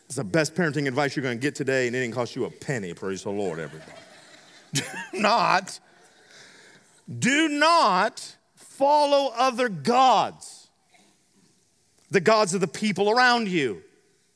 It's 0.06 0.16
the 0.16 0.24
best 0.24 0.54
parenting 0.54 0.88
advice 0.88 1.14
you're 1.16 1.22
going 1.22 1.36
to 1.36 1.42
get 1.42 1.54
today 1.54 1.86
and 1.86 1.94
it 1.94 2.00
didn't 2.00 2.14
cost 2.14 2.34
you 2.34 2.46
a 2.46 2.50
penny, 2.50 2.94
praise 2.94 3.24
the 3.24 3.30
Lord 3.30 3.58
everybody. 3.58 3.92
do 4.72 4.82
not 5.12 5.78
do 7.18 7.46
not 7.50 8.36
follow 8.80 9.30
other 9.36 9.68
gods, 9.68 10.70
the 12.10 12.20
gods 12.20 12.54
of 12.54 12.62
the 12.62 12.66
people 12.66 13.10
around 13.10 13.46
you. 13.46 13.82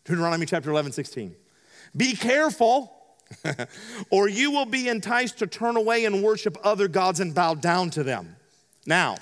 Deuteronomy 0.05 0.45
chapter 0.45 0.69
11, 0.69 0.93
16. 0.93 1.35
Be 1.97 2.15
careful, 2.15 2.93
or 4.11 4.29
you 4.29 4.51
will 4.51 4.67
be 4.67 4.91
enticed 4.91 5.39
to 5.39 5.47
turn 5.47 5.79
away 5.79 6.05
and 6.05 6.23
worship 6.23 6.59
other 6.63 6.89
gods 6.89 7.21
and 7.21 7.35
bow 7.35 7.55
down 7.55 7.89
to 7.91 8.03
them. 8.03 8.37
Now, 8.87 9.17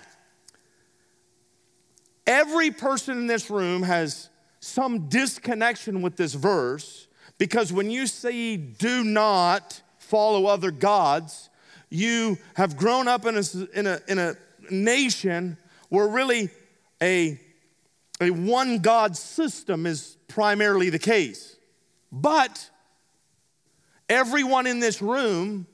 every 2.27 2.73
person 2.73 3.17
in 3.17 3.27
this 3.29 3.49
room 3.49 3.85
has 3.85 4.29
some 4.59 5.09
disconnection 5.09 6.03
with 6.03 6.17
this 6.17 6.35
verse 6.35 7.07
because 7.39 7.73
when 7.73 7.93
you 7.93 8.09
say 8.09 8.57
do 8.57 9.05
not 9.05 9.83
follow 9.99 10.47
other 10.47 10.73
gods, 10.73 11.49
you 11.91 12.39
have 12.55 12.77
grown 12.77 13.07
up 13.07 13.25
in 13.25 13.37
a, 13.37 13.43
in 13.73 13.87
a, 13.87 14.01
in 14.09 14.19
a 14.19 14.37
nation 14.71 15.57
where 15.89 16.07
really 16.07 16.51
a, 17.03 17.41
a 18.21 18.31
one 18.31 18.79
God 18.79 19.17
system 19.17 19.87
is 19.87 20.17
primarily 20.29 20.91
the 20.91 20.99
case. 20.99 21.57
But 22.11 22.71
everyone 24.09 24.67
in 24.67 24.81
this 24.81 25.03
room, 25.03 25.67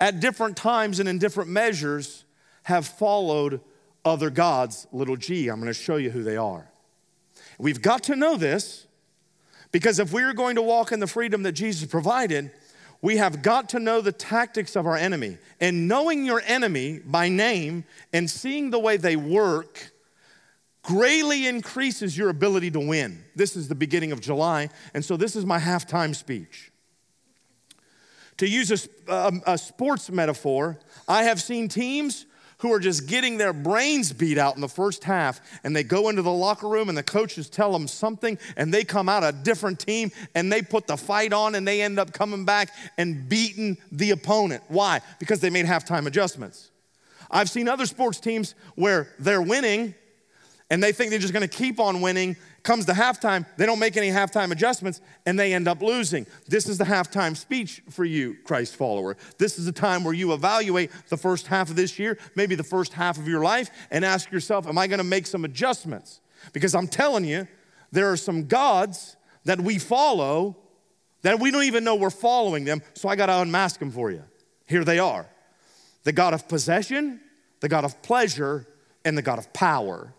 at 0.00 0.20
different 0.20 0.56
times 0.56 1.00
and 1.00 1.08
in 1.08 1.18
different 1.18 1.50
measures, 1.50 2.24
have 2.64 2.86
followed 2.86 3.60
other 4.04 4.30
gods, 4.30 4.86
little 4.92 5.16
g. 5.16 5.48
I'm 5.48 5.60
going 5.60 5.72
to 5.72 5.74
show 5.74 5.96
you 5.96 6.10
who 6.10 6.22
they 6.22 6.36
are. 6.36 6.70
We've 7.58 7.80
got 7.80 8.04
to 8.04 8.16
know 8.16 8.36
this 8.36 8.86
because 9.72 9.98
if 9.98 10.12
we're 10.12 10.34
going 10.34 10.56
to 10.56 10.62
walk 10.62 10.92
in 10.92 11.00
the 11.00 11.06
freedom 11.06 11.42
that 11.44 11.52
Jesus 11.52 11.88
provided, 11.88 12.50
we 13.04 13.18
have 13.18 13.42
got 13.42 13.68
to 13.68 13.78
know 13.78 14.00
the 14.00 14.12
tactics 14.12 14.76
of 14.76 14.86
our 14.86 14.96
enemy. 14.96 15.36
And 15.60 15.86
knowing 15.86 16.24
your 16.24 16.40
enemy 16.46 17.00
by 17.04 17.28
name 17.28 17.84
and 18.14 18.30
seeing 18.30 18.70
the 18.70 18.78
way 18.78 18.96
they 18.96 19.14
work 19.14 19.92
greatly 20.82 21.46
increases 21.46 22.16
your 22.16 22.30
ability 22.30 22.70
to 22.70 22.80
win. 22.80 23.22
This 23.36 23.56
is 23.56 23.68
the 23.68 23.74
beginning 23.74 24.10
of 24.10 24.22
July, 24.22 24.70
and 24.94 25.04
so 25.04 25.18
this 25.18 25.36
is 25.36 25.44
my 25.44 25.58
halftime 25.58 26.16
speech. 26.16 26.72
To 28.38 28.48
use 28.48 28.70
a, 28.70 29.12
a, 29.12 29.28
um, 29.28 29.42
a 29.46 29.58
sports 29.58 30.10
metaphor, 30.10 30.78
I 31.06 31.24
have 31.24 31.42
seen 31.42 31.68
teams 31.68 32.24
who 32.64 32.72
are 32.72 32.80
just 32.80 33.06
getting 33.06 33.36
their 33.36 33.52
brains 33.52 34.10
beat 34.10 34.38
out 34.38 34.54
in 34.54 34.62
the 34.62 34.68
first 34.68 35.04
half 35.04 35.38
and 35.64 35.76
they 35.76 35.82
go 35.82 36.08
into 36.08 36.22
the 36.22 36.32
locker 36.32 36.66
room 36.66 36.88
and 36.88 36.96
the 36.96 37.02
coaches 37.02 37.50
tell 37.50 37.70
them 37.70 37.86
something 37.86 38.38
and 38.56 38.72
they 38.72 38.82
come 38.82 39.06
out 39.06 39.22
a 39.22 39.32
different 39.32 39.78
team 39.78 40.10
and 40.34 40.50
they 40.50 40.62
put 40.62 40.86
the 40.86 40.96
fight 40.96 41.34
on 41.34 41.56
and 41.56 41.68
they 41.68 41.82
end 41.82 41.98
up 41.98 42.14
coming 42.14 42.46
back 42.46 42.70
and 42.96 43.28
beating 43.28 43.76
the 43.92 44.12
opponent. 44.12 44.62
Why? 44.68 45.02
Because 45.18 45.40
they 45.40 45.50
made 45.50 45.66
halftime 45.66 46.06
adjustments. 46.06 46.70
I've 47.30 47.50
seen 47.50 47.68
other 47.68 47.84
sports 47.84 48.18
teams 48.18 48.54
where 48.76 49.08
they're 49.18 49.42
winning 49.42 49.94
and 50.70 50.82
they 50.82 50.92
think 50.92 51.10
they're 51.10 51.18
just 51.18 51.34
going 51.34 51.46
to 51.46 51.54
keep 51.54 51.78
on 51.78 52.00
winning 52.00 52.34
Comes 52.64 52.86
to 52.86 52.92
halftime, 52.92 53.44
they 53.58 53.66
don't 53.66 53.78
make 53.78 53.98
any 53.98 54.08
halftime 54.08 54.50
adjustments 54.50 55.02
and 55.26 55.38
they 55.38 55.52
end 55.52 55.68
up 55.68 55.82
losing. 55.82 56.26
This 56.48 56.66
is 56.66 56.78
the 56.78 56.84
halftime 56.84 57.36
speech 57.36 57.82
for 57.90 58.06
you, 58.06 58.38
Christ 58.42 58.74
follower. 58.74 59.18
This 59.36 59.58
is 59.58 59.66
the 59.66 59.72
time 59.72 60.02
where 60.02 60.14
you 60.14 60.32
evaluate 60.32 60.90
the 61.10 61.18
first 61.18 61.46
half 61.46 61.68
of 61.68 61.76
this 61.76 61.98
year, 61.98 62.18
maybe 62.34 62.54
the 62.54 62.64
first 62.64 62.94
half 62.94 63.18
of 63.18 63.28
your 63.28 63.42
life, 63.42 63.70
and 63.90 64.02
ask 64.02 64.32
yourself, 64.32 64.66
Am 64.66 64.78
I 64.78 64.86
going 64.86 64.98
to 64.98 65.04
make 65.04 65.26
some 65.26 65.44
adjustments? 65.44 66.20
Because 66.54 66.74
I'm 66.74 66.88
telling 66.88 67.26
you, 67.26 67.46
there 67.92 68.10
are 68.10 68.16
some 68.16 68.46
gods 68.46 69.16
that 69.44 69.60
we 69.60 69.78
follow 69.78 70.56
that 71.20 71.38
we 71.38 71.50
don't 71.50 71.64
even 71.64 71.84
know 71.84 71.96
we're 71.96 72.08
following 72.08 72.64
them, 72.64 72.80
so 72.94 73.10
I 73.10 73.16
got 73.16 73.26
to 73.26 73.40
unmask 73.40 73.78
them 73.78 73.90
for 73.90 74.10
you. 74.10 74.22
Here 74.66 74.84
they 74.84 74.98
are 74.98 75.26
the 76.04 76.12
God 76.12 76.32
of 76.32 76.48
possession, 76.48 77.20
the 77.60 77.68
God 77.68 77.84
of 77.84 78.00
pleasure, 78.02 78.66
and 79.04 79.18
the 79.18 79.22
God 79.22 79.38
of 79.38 79.52
power. 79.52 80.14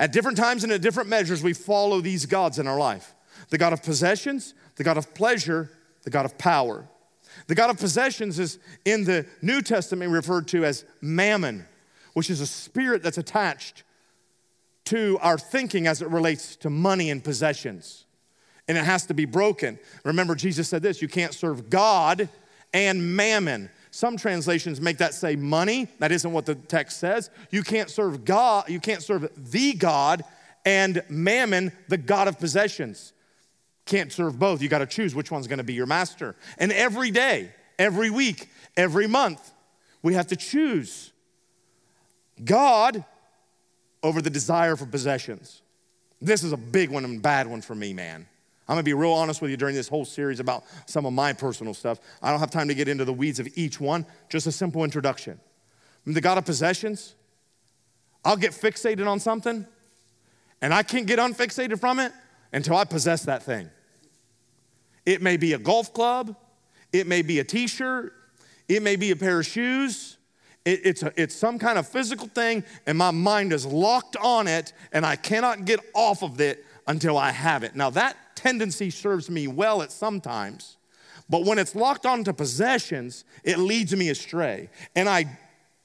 At 0.00 0.12
different 0.12 0.38
times 0.38 0.64
and 0.64 0.72
at 0.72 0.80
different 0.80 1.10
measures, 1.10 1.42
we 1.42 1.52
follow 1.52 2.00
these 2.00 2.24
gods 2.24 2.58
in 2.58 2.66
our 2.66 2.78
life 2.78 3.14
the 3.50 3.58
God 3.58 3.72
of 3.72 3.82
possessions, 3.82 4.54
the 4.76 4.84
God 4.84 4.96
of 4.96 5.14
pleasure, 5.14 5.70
the 6.04 6.10
God 6.10 6.24
of 6.24 6.38
power. 6.38 6.88
The 7.46 7.54
God 7.54 7.68
of 7.68 7.78
possessions 7.78 8.38
is 8.38 8.58
in 8.84 9.04
the 9.04 9.26
New 9.42 9.60
Testament 9.60 10.10
referred 10.10 10.48
to 10.48 10.64
as 10.64 10.84
mammon, 11.00 11.66
which 12.14 12.30
is 12.30 12.40
a 12.40 12.46
spirit 12.46 13.02
that's 13.02 13.18
attached 13.18 13.82
to 14.86 15.18
our 15.20 15.36
thinking 15.36 15.86
as 15.86 16.00
it 16.00 16.08
relates 16.08 16.56
to 16.56 16.70
money 16.70 17.10
and 17.10 17.22
possessions. 17.22 18.06
And 18.68 18.78
it 18.78 18.84
has 18.84 19.04
to 19.06 19.14
be 19.14 19.26
broken. 19.26 19.78
Remember, 20.04 20.34
Jesus 20.34 20.68
said 20.68 20.82
this 20.82 21.02
you 21.02 21.08
can't 21.08 21.34
serve 21.34 21.68
God 21.68 22.28
and 22.72 23.16
mammon. 23.16 23.68
Some 23.90 24.16
translations 24.16 24.80
make 24.80 24.98
that 24.98 25.14
say 25.14 25.36
money. 25.36 25.88
That 25.98 26.12
isn't 26.12 26.32
what 26.32 26.46
the 26.46 26.54
text 26.54 26.98
says. 26.98 27.30
You 27.50 27.62
can't 27.62 27.90
serve 27.90 28.24
God, 28.24 28.68
you 28.68 28.80
can't 28.80 29.02
serve 29.02 29.30
the 29.36 29.72
God 29.72 30.24
and 30.64 31.02
mammon, 31.08 31.72
the 31.88 31.96
God 31.96 32.28
of 32.28 32.38
possessions. 32.38 33.12
Can't 33.86 34.12
serve 34.12 34.38
both. 34.38 34.62
You 34.62 34.68
got 34.68 34.78
to 34.78 34.86
choose 34.86 35.14
which 35.14 35.30
one's 35.30 35.46
going 35.48 35.58
to 35.58 35.64
be 35.64 35.72
your 35.72 35.86
master. 35.86 36.36
And 36.58 36.70
every 36.70 37.10
day, 37.10 37.50
every 37.78 38.10
week, 38.10 38.48
every 38.76 39.06
month, 39.06 39.52
we 40.02 40.14
have 40.14 40.28
to 40.28 40.36
choose 40.36 41.12
God 42.44 43.04
over 44.02 44.22
the 44.22 44.30
desire 44.30 44.76
for 44.76 44.86
possessions. 44.86 45.62
This 46.22 46.42
is 46.44 46.52
a 46.52 46.56
big 46.56 46.90
one 46.90 47.04
and 47.04 47.20
bad 47.20 47.46
one 47.46 47.62
for 47.62 47.74
me, 47.74 47.92
man. 47.92 48.26
I'm 48.70 48.76
gonna 48.76 48.84
be 48.84 48.94
real 48.94 49.10
honest 49.10 49.42
with 49.42 49.50
you 49.50 49.56
during 49.56 49.74
this 49.74 49.88
whole 49.88 50.04
series 50.04 50.38
about 50.38 50.62
some 50.86 51.04
of 51.04 51.12
my 51.12 51.32
personal 51.32 51.74
stuff. 51.74 51.98
I 52.22 52.30
don't 52.30 52.38
have 52.38 52.52
time 52.52 52.68
to 52.68 52.74
get 52.74 52.86
into 52.86 53.04
the 53.04 53.12
weeds 53.12 53.40
of 53.40 53.48
each 53.56 53.80
one, 53.80 54.06
just 54.28 54.46
a 54.46 54.52
simple 54.52 54.84
introduction. 54.84 55.40
I'm 56.06 56.12
the 56.12 56.20
God 56.20 56.38
of 56.38 56.44
possessions. 56.44 57.16
I'll 58.24 58.36
get 58.36 58.52
fixated 58.52 59.08
on 59.08 59.18
something, 59.18 59.66
and 60.62 60.72
I 60.72 60.84
can't 60.84 61.08
get 61.08 61.18
unfixated 61.18 61.80
from 61.80 61.98
it 61.98 62.12
until 62.52 62.76
I 62.76 62.84
possess 62.84 63.24
that 63.24 63.42
thing. 63.42 63.68
It 65.04 65.20
may 65.20 65.36
be 65.36 65.52
a 65.54 65.58
golf 65.58 65.92
club, 65.92 66.36
it 66.92 67.08
may 67.08 67.22
be 67.22 67.40
a 67.40 67.44
t 67.44 67.66
shirt, 67.66 68.12
it 68.68 68.84
may 68.84 68.94
be 68.94 69.10
a 69.10 69.16
pair 69.16 69.40
of 69.40 69.46
shoes. 69.46 70.16
It, 70.64 70.82
it's, 70.84 71.02
a, 71.02 71.12
it's 71.16 71.34
some 71.34 71.58
kind 71.58 71.76
of 71.76 71.88
physical 71.88 72.28
thing, 72.28 72.62
and 72.86 72.96
my 72.96 73.10
mind 73.10 73.52
is 73.52 73.66
locked 73.66 74.16
on 74.18 74.46
it, 74.46 74.74
and 74.92 75.04
I 75.04 75.16
cannot 75.16 75.64
get 75.64 75.80
off 75.92 76.22
of 76.22 76.40
it 76.40 76.64
until 76.86 77.18
I 77.18 77.32
have 77.32 77.64
it. 77.64 77.74
Now, 77.74 77.90
that 77.90 78.16
tendency 78.40 78.90
serves 78.90 79.28
me 79.28 79.46
well 79.46 79.82
at 79.82 79.92
some 79.92 80.20
times, 80.20 80.78
but 81.28 81.44
when 81.44 81.58
it's 81.58 81.74
locked 81.74 82.06
onto 82.06 82.32
possessions, 82.32 83.24
it 83.44 83.58
leads 83.58 83.94
me 83.94 84.08
astray. 84.08 84.70
And 84.96 85.08
I 85.08 85.38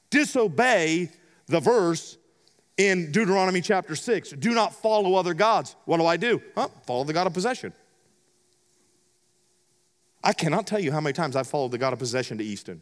disobey 0.10 1.10
the 1.48 1.60
verse 1.60 2.18
in 2.78 3.12
Deuteronomy 3.12 3.62
chapter 3.62 3.96
6 3.96 4.32
do 4.32 4.52
not 4.52 4.74
follow 4.74 5.16
other 5.16 5.34
gods. 5.34 5.76
What 5.86 5.98
do 5.98 6.06
I 6.06 6.18
do? 6.18 6.42
Huh? 6.56 6.70
Follow 6.86 7.04
the 7.04 7.14
God 7.14 7.28
of 7.28 7.34
possession. 7.34 7.74
I 10.24 10.34
cannot 10.34 10.66
tell 10.66 10.80
you 10.80 10.92
how 10.92 11.02
many 11.02 11.14
times 11.14 11.36
I've 11.36 11.48
followed 11.48 11.72
the 11.72 11.78
God 11.78 11.94
of 11.94 12.00
possession 12.00 12.38
to 12.40 12.44
Easton. 12.44 12.82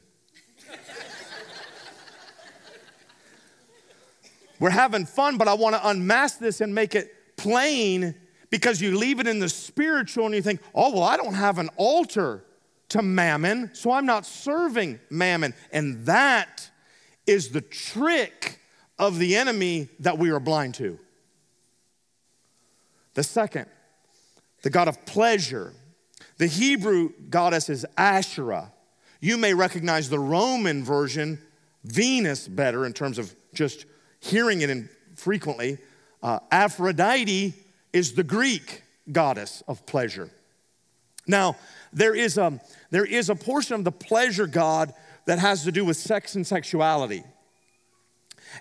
We're 4.59 4.69
having 4.69 5.05
fun, 5.05 5.37
but 5.37 5.47
I 5.47 5.53
want 5.55 5.75
to 5.75 5.89
unmask 5.89 6.39
this 6.39 6.61
and 6.61 6.73
make 6.73 6.95
it 6.95 7.35
plain 7.35 8.15
because 8.53 8.79
you 8.79 8.95
leave 8.95 9.19
it 9.19 9.25
in 9.25 9.39
the 9.39 9.49
spiritual 9.49 10.27
and 10.27 10.35
you 10.35 10.41
think, 10.43 10.61
oh, 10.75 10.93
well, 10.93 11.01
I 11.01 11.17
don't 11.17 11.33
have 11.33 11.57
an 11.57 11.71
altar 11.75 12.45
to 12.89 13.01
mammon, 13.01 13.71
so 13.73 13.91
I'm 13.91 14.05
not 14.05 14.27
serving 14.27 14.99
mammon. 15.09 15.55
And 15.71 16.05
that 16.05 16.69
is 17.25 17.49
the 17.49 17.61
trick 17.61 18.59
of 18.99 19.17
the 19.17 19.35
enemy 19.37 19.89
that 20.01 20.19
we 20.19 20.29
are 20.29 20.39
blind 20.39 20.75
to. 20.75 20.99
The 23.15 23.23
second, 23.23 23.65
the 24.61 24.69
God 24.69 24.87
of 24.87 25.03
pleasure. 25.07 25.73
The 26.37 26.45
Hebrew 26.45 27.09
goddess 27.31 27.69
is 27.69 27.87
Asherah. 27.97 28.71
You 29.19 29.39
may 29.39 29.55
recognize 29.55 30.11
the 30.11 30.19
Roman 30.19 30.83
version, 30.83 31.41
Venus, 31.85 32.47
better 32.47 32.85
in 32.85 32.93
terms 32.93 33.17
of 33.17 33.35
just 33.55 33.87
hearing 34.19 34.61
it 34.61 34.69
in 34.69 34.89
frequently. 35.15 35.79
Uh, 36.21 36.37
Aphrodite 36.51 37.55
is 37.93 38.13
the 38.13 38.23
Greek 38.23 38.83
goddess 39.11 39.63
of 39.67 39.85
pleasure. 39.85 40.29
Now, 41.27 41.55
there 41.93 42.15
is, 42.15 42.37
a, 42.37 42.59
there 42.89 43.05
is 43.05 43.29
a 43.29 43.35
portion 43.35 43.75
of 43.75 43.83
the 43.83 43.91
pleasure 43.91 44.47
god 44.47 44.93
that 45.25 45.39
has 45.39 45.63
to 45.63 45.71
do 45.71 45.85
with 45.85 45.95
sex 45.95 46.35
and 46.35 46.45
sexuality. 46.45 47.23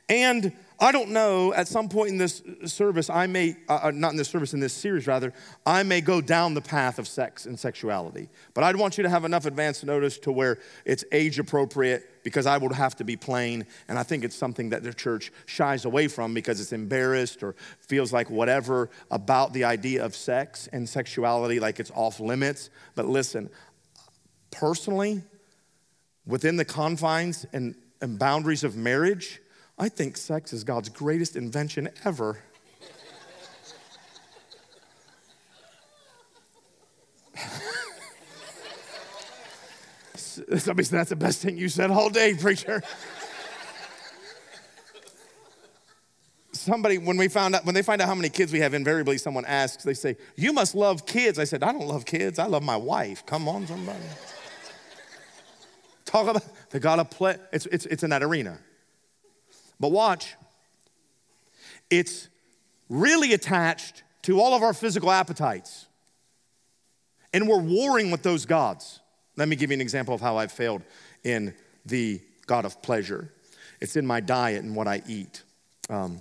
And 0.09 0.53
I 0.79 0.91
don't 0.91 1.11
know, 1.11 1.53
at 1.55 1.69
some 1.69 1.89
point 1.89 2.11
in 2.11 2.19
this 2.19 2.43
service, 2.67 3.11
I 3.11 3.27
may, 3.27 3.57
uh, 3.69 3.81
uh, 3.85 3.91
not 3.93 4.13
in 4.13 4.17
this 4.17 4.29
service, 4.29 4.55
in 4.55 4.61
this 4.61 4.73
series 4.73 5.07
rather, 5.07 5.33
I 5.67 5.83
may 5.83 6.01
go 6.01 6.21
down 6.21 6.55
the 6.55 6.61
path 6.61 6.99
of 6.99 7.07
sex 7.07 7.47
and 7.47 7.59
sexuality. 7.59 8.29
But 8.55 8.65
I'd 8.65 8.77
want 8.77 8.97
you 8.97 9.03
to 9.03 9.11
have 9.11 9.25
enough 9.25 9.47
advance 9.47 9.85
notice 9.85 10.19
to 10.19 10.33
where 10.33 10.59
it's 10.85 11.05
age 11.13 11.39
appropriate 11.39 12.09
because 12.23 12.47
I 12.47 12.57
would 12.57 12.73
have 12.73 12.97
to 12.97 13.05
be 13.05 13.17
plain. 13.17 13.67
And 13.89 13.99
I 13.99 14.03
think 14.03 14.25
it's 14.25 14.37
something 14.37 14.71
that 14.71 14.83
the 14.83 14.95
church 14.95 15.33
shies 15.47 15.85
away 15.85 16.09
from 16.09 16.35
because 16.35 16.61
it's 16.61 16.73
embarrassed 16.73 17.43
or 17.43 17.55
feels 17.81 18.13
like 18.13 18.31
whatever 18.31 18.91
about 19.11 19.53
the 19.53 19.65
idea 19.65 20.05
of 20.05 20.15
sex 20.15 20.69
and 20.73 20.89
sexuality, 20.89 21.61
like 21.61 21.81
it's 21.81 21.91
off 21.95 22.21
limits. 22.21 22.71
But 22.95 23.07
listen, 23.07 23.51
personally, 24.51 25.23
within 26.27 26.57
the 26.57 26.65
confines 26.65 27.47
and, 27.53 27.75
and 28.01 28.19
boundaries 28.19 28.65
of 28.65 28.77
marriage, 28.77 29.41
I 29.79 29.89
think 29.89 30.17
sex 30.17 30.53
is 30.53 30.65
God's 30.65 30.89
greatest 30.89 31.37
invention 31.37 31.89
ever. 32.05 32.39
Somebody 40.59 40.85
said, 40.85 40.99
That's 40.99 41.11
the 41.11 41.17
best 41.17 41.43
thing 41.43 41.57
you 41.57 41.69
said 41.69 41.91
all 41.91 42.11
day, 42.11 42.35
preacher. 42.35 42.83
Somebody, 46.53 46.99
when 46.99 47.17
we 47.17 47.29
found 47.29 47.57
out, 47.57 47.65
when 47.65 47.75
they 47.75 47.83
find 47.83 48.01
out 48.01 48.07
how 48.07 48.15
many 48.15 48.29
kids 48.29 48.53
we 48.53 48.61
have, 48.61 48.73
invariably 48.73 49.19
someone 49.19 49.45
asks, 49.47 49.83
they 49.83 49.95
say, 49.95 50.17
You 50.37 50.53
must 50.53 50.75
love 50.75 51.07
kids. 51.07 51.39
I 51.39 51.45
said, 51.45 51.63
I 51.63 51.73
don't 51.73 51.89
love 51.89 52.05
kids, 52.05 52.39
I 52.39 52.47
love 52.47 52.63
my 52.63 52.77
wife. 52.77 53.27
Come 53.27 53.49
on, 53.49 53.67
somebody. 53.67 53.99
Talk 56.05 56.29
about 56.29 56.45
the 56.71 56.79
God 56.79 56.99
of 56.99 57.11
play. 57.11 57.37
It's, 57.53 57.67
it's, 57.67 57.87
it's 57.87 58.03
in 58.03 58.11
that 58.11 58.23
arena. 58.23 58.59
But 59.81 59.93
watch, 59.93 60.35
it's 61.91 62.29
really 62.89 63.33
attached 63.33 64.03
to 64.23 64.41
all 64.41 64.55
of 64.55 64.63
our 64.63 64.75
physical 64.75 65.11
appetites. 65.11 65.87
And 67.33 67.49
we're 67.49 67.61
warring 67.61 68.11
with 68.11 68.23
those 68.23 68.47
gods. 68.47 69.01
Let 69.37 69.49
me 69.49 69.57
give 69.57 69.71
you 69.71 69.75
an 69.75 69.81
example 69.81 70.15
of 70.15 70.21
how 70.21 70.37
I've 70.37 70.53
failed 70.53 70.83
in 71.25 71.55
the 71.87 72.21
God 72.47 72.65
of 72.65 72.83
pleasure. 72.83 73.33
It's 73.81 73.97
in 73.97 74.07
my 74.07 74.21
diet 74.21 74.63
and 74.63 74.77
what 74.77 74.87
I 74.87 75.03
eat. 75.09 75.43
Um, 75.89 76.21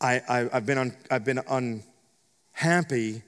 I, 0.00 0.48
have 0.52 0.66
been 0.66 0.78
un, 0.78 0.96
I've 1.10 1.24
been 1.24 1.40
unhappy 1.48 3.22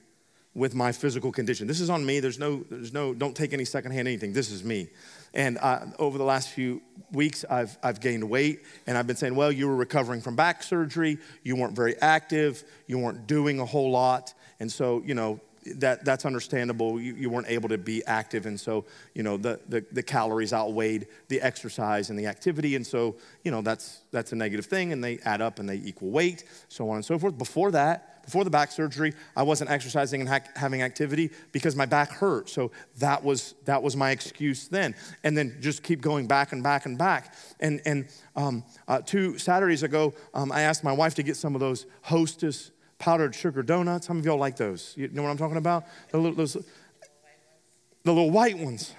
with 0.53 0.75
my 0.75 0.91
physical 0.91 1.31
condition. 1.31 1.67
This 1.67 1.79
is 1.79 1.89
on 1.89 2.05
me. 2.05 2.19
There's 2.19 2.39
no, 2.39 2.63
there's 2.69 2.93
no, 2.93 3.13
don't 3.13 3.35
take 3.35 3.53
any 3.53 3.65
secondhand 3.65 4.07
anything. 4.07 4.33
This 4.33 4.51
is 4.51 4.63
me. 4.63 4.89
And 5.33 5.57
uh, 5.59 5.85
over 5.99 6.17
the 6.17 6.23
last 6.23 6.49
few 6.49 6.81
weeks, 7.11 7.45
I've, 7.49 7.77
I've 7.83 8.01
gained 8.01 8.27
weight, 8.27 8.63
and 8.87 8.97
I've 8.97 9.05
been 9.05 9.15
saying, 9.15 9.35
well, 9.35 9.51
you 9.51 9.67
were 9.67 9.75
recovering 9.75 10.21
from 10.21 10.35
back 10.35 10.63
surgery, 10.63 11.19
you 11.43 11.55
weren't 11.55 11.75
very 11.75 11.95
active, 12.01 12.63
you 12.87 12.97
weren't 12.97 13.27
doing 13.27 13.59
a 13.59 13.65
whole 13.65 13.91
lot. 13.91 14.33
And 14.59 14.71
so, 14.71 15.03
you 15.05 15.13
know, 15.13 15.39
that, 15.75 16.05
that's 16.05 16.25
understandable. 16.25 16.99
You, 16.99 17.15
you 17.15 17.29
weren't 17.29 17.49
able 17.49 17.69
to 17.69 17.77
be 17.77 18.03
active, 18.05 18.45
and 18.45 18.59
so, 18.59 18.85
you 19.13 19.23
know, 19.23 19.37
the, 19.37 19.59
the, 19.67 19.85
the 19.91 20.03
calories 20.03 20.53
outweighed 20.53 21.07
the 21.27 21.41
exercise 21.41 22.09
and 22.09 22.17
the 22.17 22.27
activity. 22.27 22.75
And 22.75 22.85
so, 22.85 23.15
you 23.43 23.51
know, 23.51 23.61
that's, 23.61 24.01
that's 24.11 24.31
a 24.31 24.35
negative 24.35 24.65
thing, 24.65 24.93
and 24.93 25.03
they 25.03 25.19
add 25.19 25.41
up 25.41 25.59
and 25.59 25.69
they 25.69 25.77
equal 25.77 26.09
weight, 26.09 26.43
so 26.67 26.89
on 26.89 26.95
and 26.95 27.05
so 27.05 27.19
forth. 27.19 27.37
Before 27.37 27.71
that, 27.71 28.19
before 28.29 28.43
the 28.43 28.51
back 28.51 28.71
surgery, 28.71 29.13
I 29.35 29.41
wasn't 29.41 29.71
exercising 29.71 30.21
and 30.21 30.29
ha- 30.29 30.51
having 30.55 30.83
activity 30.83 31.31
because 31.51 31.75
my 31.75 31.87
back 31.87 32.11
hurt. 32.11 32.47
So 32.47 32.69
that 32.99 33.23
was 33.23 33.55
that 33.65 33.81
was 33.81 33.95
my 33.95 34.11
excuse 34.11 34.67
then. 34.67 34.93
And 35.23 35.35
then 35.35 35.57
just 35.61 35.81
keep 35.81 35.99
going 35.99 36.27
back 36.27 36.51
and 36.51 36.61
back 36.61 36.85
and 36.85 36.95
back. 36.95 37.33
And 37.59 37.81
and 37.87 38.07
um, 38.35 38.63
uh, 38.87 39.01
two 39.03 39.39
Saturdays 39.39 39.81
ago, 39.81 40.13
um, 40.35 40.51
I 40.51 40.61
asked 40.61 40.83
my 40.83 40.91
wife 40.91 41.15
to 41.15 41.23
get 41.23 41.37
some 41.37 41.55
of 41.55 41.59
those 41.59 41.87
Hostess 42.03 42.69
powdered 42.99 43.33
sugar 43.33 43.63
donuts. 43.63 44.07
Many 44.09 44.19
of 44.19 44.25
y'all 44.25 44.37
like 44.37 44.57
those? 44.57 44.93
You 44.95 45.07
know 45.07 45.23
what 45.23 45.29
I'm 45.29 45.37
talking 45.37 45.57
about? 45.57 45.85
The 46.11 46.17
little, 46.17 46.35
those, 46.35 46.53
the 46.53 48.11
little 48.11 48.29
white 48.29 48.57
ones. 48.57 48.93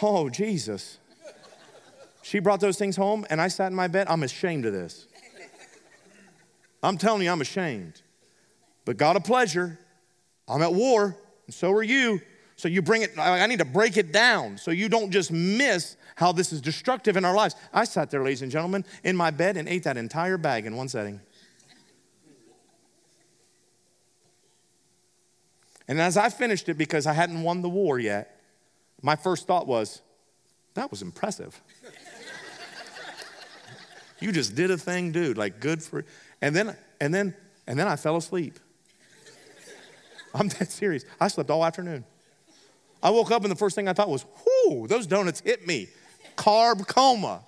Oh, 0.00 0.28
Jesus. 0.28 0.98
She 2.22 2.38
brought 2.38 2.60
those 2.60 2.78
things 2.78 2.96
home, 2.96 3.26
and 3.28 3.40
I 3.40 3.48
sat 3.48 3.70
in 3.70 3.76
my 3.76 3.86
bed. 3.86 4.06
I'm 4.08 4.22
ashamed 4.22 4.64
of 4.64 4.72
this. 4.72 5.06
I'm 6.82 6.96
telling 6.96 7.22
you, 7.22 7.30
I'm 7.30 7.40
ashamed. 7.40 8.00
But 8.84 8.96
God 8.96 9.16
of 9.16 9.24
pleasure, 9.24 9.78
I'm 10.48 10.62
at 10.62 10.72
war, 10.72 11.16
and 11.46 11.54
so 11.54 11.70
are 11.72 11.82
you. 11.82 12.20
So 12.56 12.68
you 12.68 12.82
bring 12.82 13.02
it, 13.02 13.18
I 13.18 13.46
need 13.46 13.58
to 13.58 13.64
break 13.64 13.96
it 13.96 14.12
down 14.12 14.58
so 14.58 14.70
you 14.70 14.88
don't 14.88 15.10
just 15.10 15.32
miss 15.32 15.96
how 16.14 16.30
this 16.30 16.52
is 16.52 16.60
destructive 16.60 17.16
in 17.16 17.24
our 17.24 17.34
lives. 17.34 17.56
I 17.72 17.84
sat 17.84 18.10
there, 18.10 18.22
ladies 18.22 18.42
and 18.42 18.50
gentlemen, 18.50 18.84
in 19.02 19.16
my 19.16 19.30
bed 19.30 19.56
and 19.56 19.68
ate 19.68 19.82
that 19.84 19.96
entire 19.96 20.38
bag 20.38 20.64
in 20.66 20.76
one 20.76 20.88
setting. 20.88 21.20
And 25.86 26.00
as 26.00 26.16
I 26.16 26.30
finished 26.30 26.68
it, 26.68 26.78
because 26.78 27.06
I 27.06 27.12
hadn't 27.12 27.42
won 27.42 27.62
the 27.62 27.68
war 27.68 27.98
yet, 27.98 28.40
my 29.02 29.16
first 29.16 29.46
thought 29.46 29.66
was, 29.66 30.00
that 30.74 30.90
was 30.90 31.02
impressive. 31.02 31.60
you 34.20 34.32
just 34.32 34.54
did 34.54 34.70
a 34.70 34.78
thing, 34.78 35.12
dude. 35.12 35.36
Like 35.36 35.60
good 35.60 35.82
for 35.82 36.04
and 36.40 36.54
then 36.54 36.76
and 37.00 37.12
then 37.12 37.34
and 37.66 37.78
then 37.78 37.86
I 37.86 37.96
fell 37.96 38.16
asleep. 38.16 38.58
I'm 40.34 40.48
that 40.48 40.70
serious. 40.70 41.04
I 41.20 41.28
slept 41.28 41.50
all 41.50 41.64
afternoon. 41.64 42.04
I 43.02 43.10
woke 43.10 43.30
up 43.30 43.42
and 43.42 43.50
the 43.50 43.56
first 43.56 43.76
thing 43.76 43.86
I 43.86 43.92
thought 43.92 44.08
was, 44.08 44.24
whoo, 44.46 44.86
those 44.86 45.06
donuts 45.06 45.40
hit 45.40 45.66
me. 45.66 45.88
Carb 46.36 46.88
coma. 46.88 47.42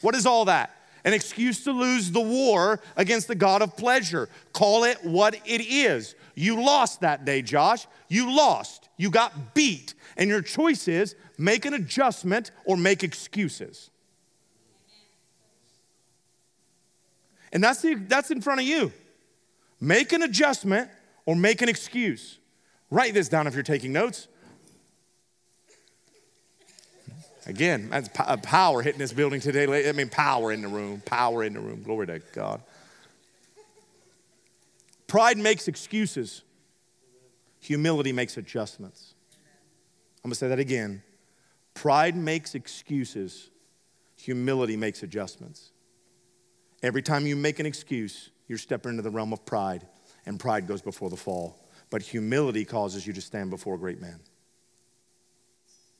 What 0.00 0.14
is 0.14 0.26
all 0.26 0.46
that? 0.46 0.74
An 1.04 1.12
excuse 1.12 1.64
to 1.64 1.72
lose 1.72 2.12
the 2.12 2.20
war 2.20 2.80
against 2.96 3.28
the 3.28 3.34
God 3.34 3.60
of 3.60 3.76
pleasure. 3.76 4.28
Call 4.52 4.84
it 4.84 5.04
what 5.04 5.34
it 5.44 5.60
is. 5.60 6.14
You 6.34 6.62
lost 6.62 7.00
that 7.00 7.24
day, 7.24 7.42
Josh. 7.42 7.86
You 8.08 8.34
lost. 8.34 8.88
You 8.96 9.10
got 9.10 9.54
beat. 9.54 9.94
And 10.16 10.30
your 10.30 10.42
choice 10.42 10.86
is 10.86 11.16
make 11.38 11.64
an 11.64 11.74
adjustment 11.74 12.52
or 12.64 12.76
make 12.76 13.02
excuses. 13.02 13.90
And 17.52 17.62
that's, 17.62 17.82
the, 17.82 17.94
that's 17.94 18.30
in 18.30 18.40
front 18.40 18.60
of 18.60 18.66
you. 18.66 18.92
Make 19.80 20.12
an 20.12 20.22
adjustment 20.22 20.88
or 21.26 21.34
make 21.34 21.60
an 21.62 21.68
excuse. 21.68 22.38
Write 22.90 23.14
this 23.14 23.28
down 23.28 23.46
if 23.46 23.54
you're 23.54 23.62
taking 23.62 23.92
notes. 23.92 24.28
Again, 27.46 27.90
that's 27.90 28.08
uh, 28.18 28.36
power 28.36 28.82
hitting 28.82 29.00
this 29.00 29.12
building 29.12 29.40
today. 29.40 29.88
I 29.88 29.92
mean, 29.92 30.08
power 30.08 30.52
in 30.52 30.62
the 30.62 30.68
room, 30.68 31.02
power 31.04 31.42
in 31.42 31.54
the 31.54 31.60
room. 31.60 31.82
Glory 31.82 32.06
to 32.06 32.20
God. 32.32 32.62
Pride 35.08 35.36
makes 35.36 35.68
excuses, 35.68 36.42
humility 37.60 38.12
makes 38.12 38.36
adjustments. 38.36 39.14
I'm 40.24 40.28
gonna 40.28 40.36
say 40.36 40.48
that 40.48 40.58
again. 40.58 41.02
Pride 41.74 42.16
makes 42.16 42.54
excuses, 42.54 43.50
humility 44.16 44.76
makes 44.76 45.02
adjustments. 45.02 45.72
Every 46.82 47.02
time 47.02 47.26
you 47.26 47.36
make 47.36 47.58
an 47.58 47.66
excuse, 47.66 48.30
you're 48.48 48.58
stepping 48.58 48.92
into 48.92 49.02
the 49.02 49.10
realm 49.10 49.32
of 49.32 49.44
pride, 49.44 49.86
and 50.26 50.38
pride 50.38 50.66
goes 50.66 50.80
before 50.80 51.10
the 51.10 51.16
fall. 51.16 51.58
But 51.90 52.02
humility 52.02 52.64
causes 52.64 53.06
you 53.06 53.12
to 53.12 53.20
stand 53.20 53.50
before 53.50 53.74
a 53.74 53.78
great 53.78 54.00
man. 54.00 54.20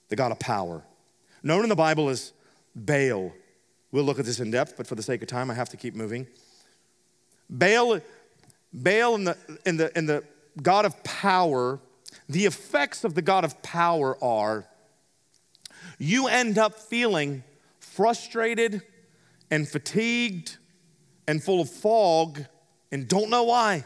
The 0.09 0.17
God 0.17 0.33
of 0.33 0.39
power. 0.39 0.85
Known 1.43 1.65
in 1.65 1.69
the 1.69 1.77
Bible 1.77 2.09
as 2.09 2.33
Baal. 2.75 3.33
We'll 3.91 4.05
look 4.05 4.19
at 4.19 4.25
this 4.25 4.41
in 4.41 4.51
depth, 4.51 4.77
but 4.77 4.87
for 4.87 4.95
the 4.95 5.03
sake 5.03 5.23
of 5.23 5.29
time, 5.29 5.51
I 5.51 5.55
have 5.55 5.69
to 5.71 5.77
keep 5.77 5.95
moving. 5.95 6.27
Baal, 7.51 8.01
Baal 8.73 9.15
and 9.15 9.27
the, 9.27 9.37
and 9.67 9.79
the, 9.79 9.97
and 9.97 10.09
the 10.09 10.25
God 10.63 10.85
of 10.85 11.03
power, 11.05 11.81
the 12.29 12.47
effects 12.47 13.05
of 13.05 13.15
the 13.15 13.23
God 13.23 13.45
of 13.45 13.61
power 13.63 14.17
are 14.23 14.67
you 15.99 16.27
end 16.27 16.59
up 16.59 16.75
feeling 16.79 17.45
frustrated 17.79 18.83
and 19.51 19.69
fatigued 19.69 20.57
and 21.29 21.43
full 21.43 21.61
of 21.61 21.71
fog 21.71 22.45
and 22.91 23.07
don't 23.07 23.31
know 23.31 23.45
why. 23.45 23.85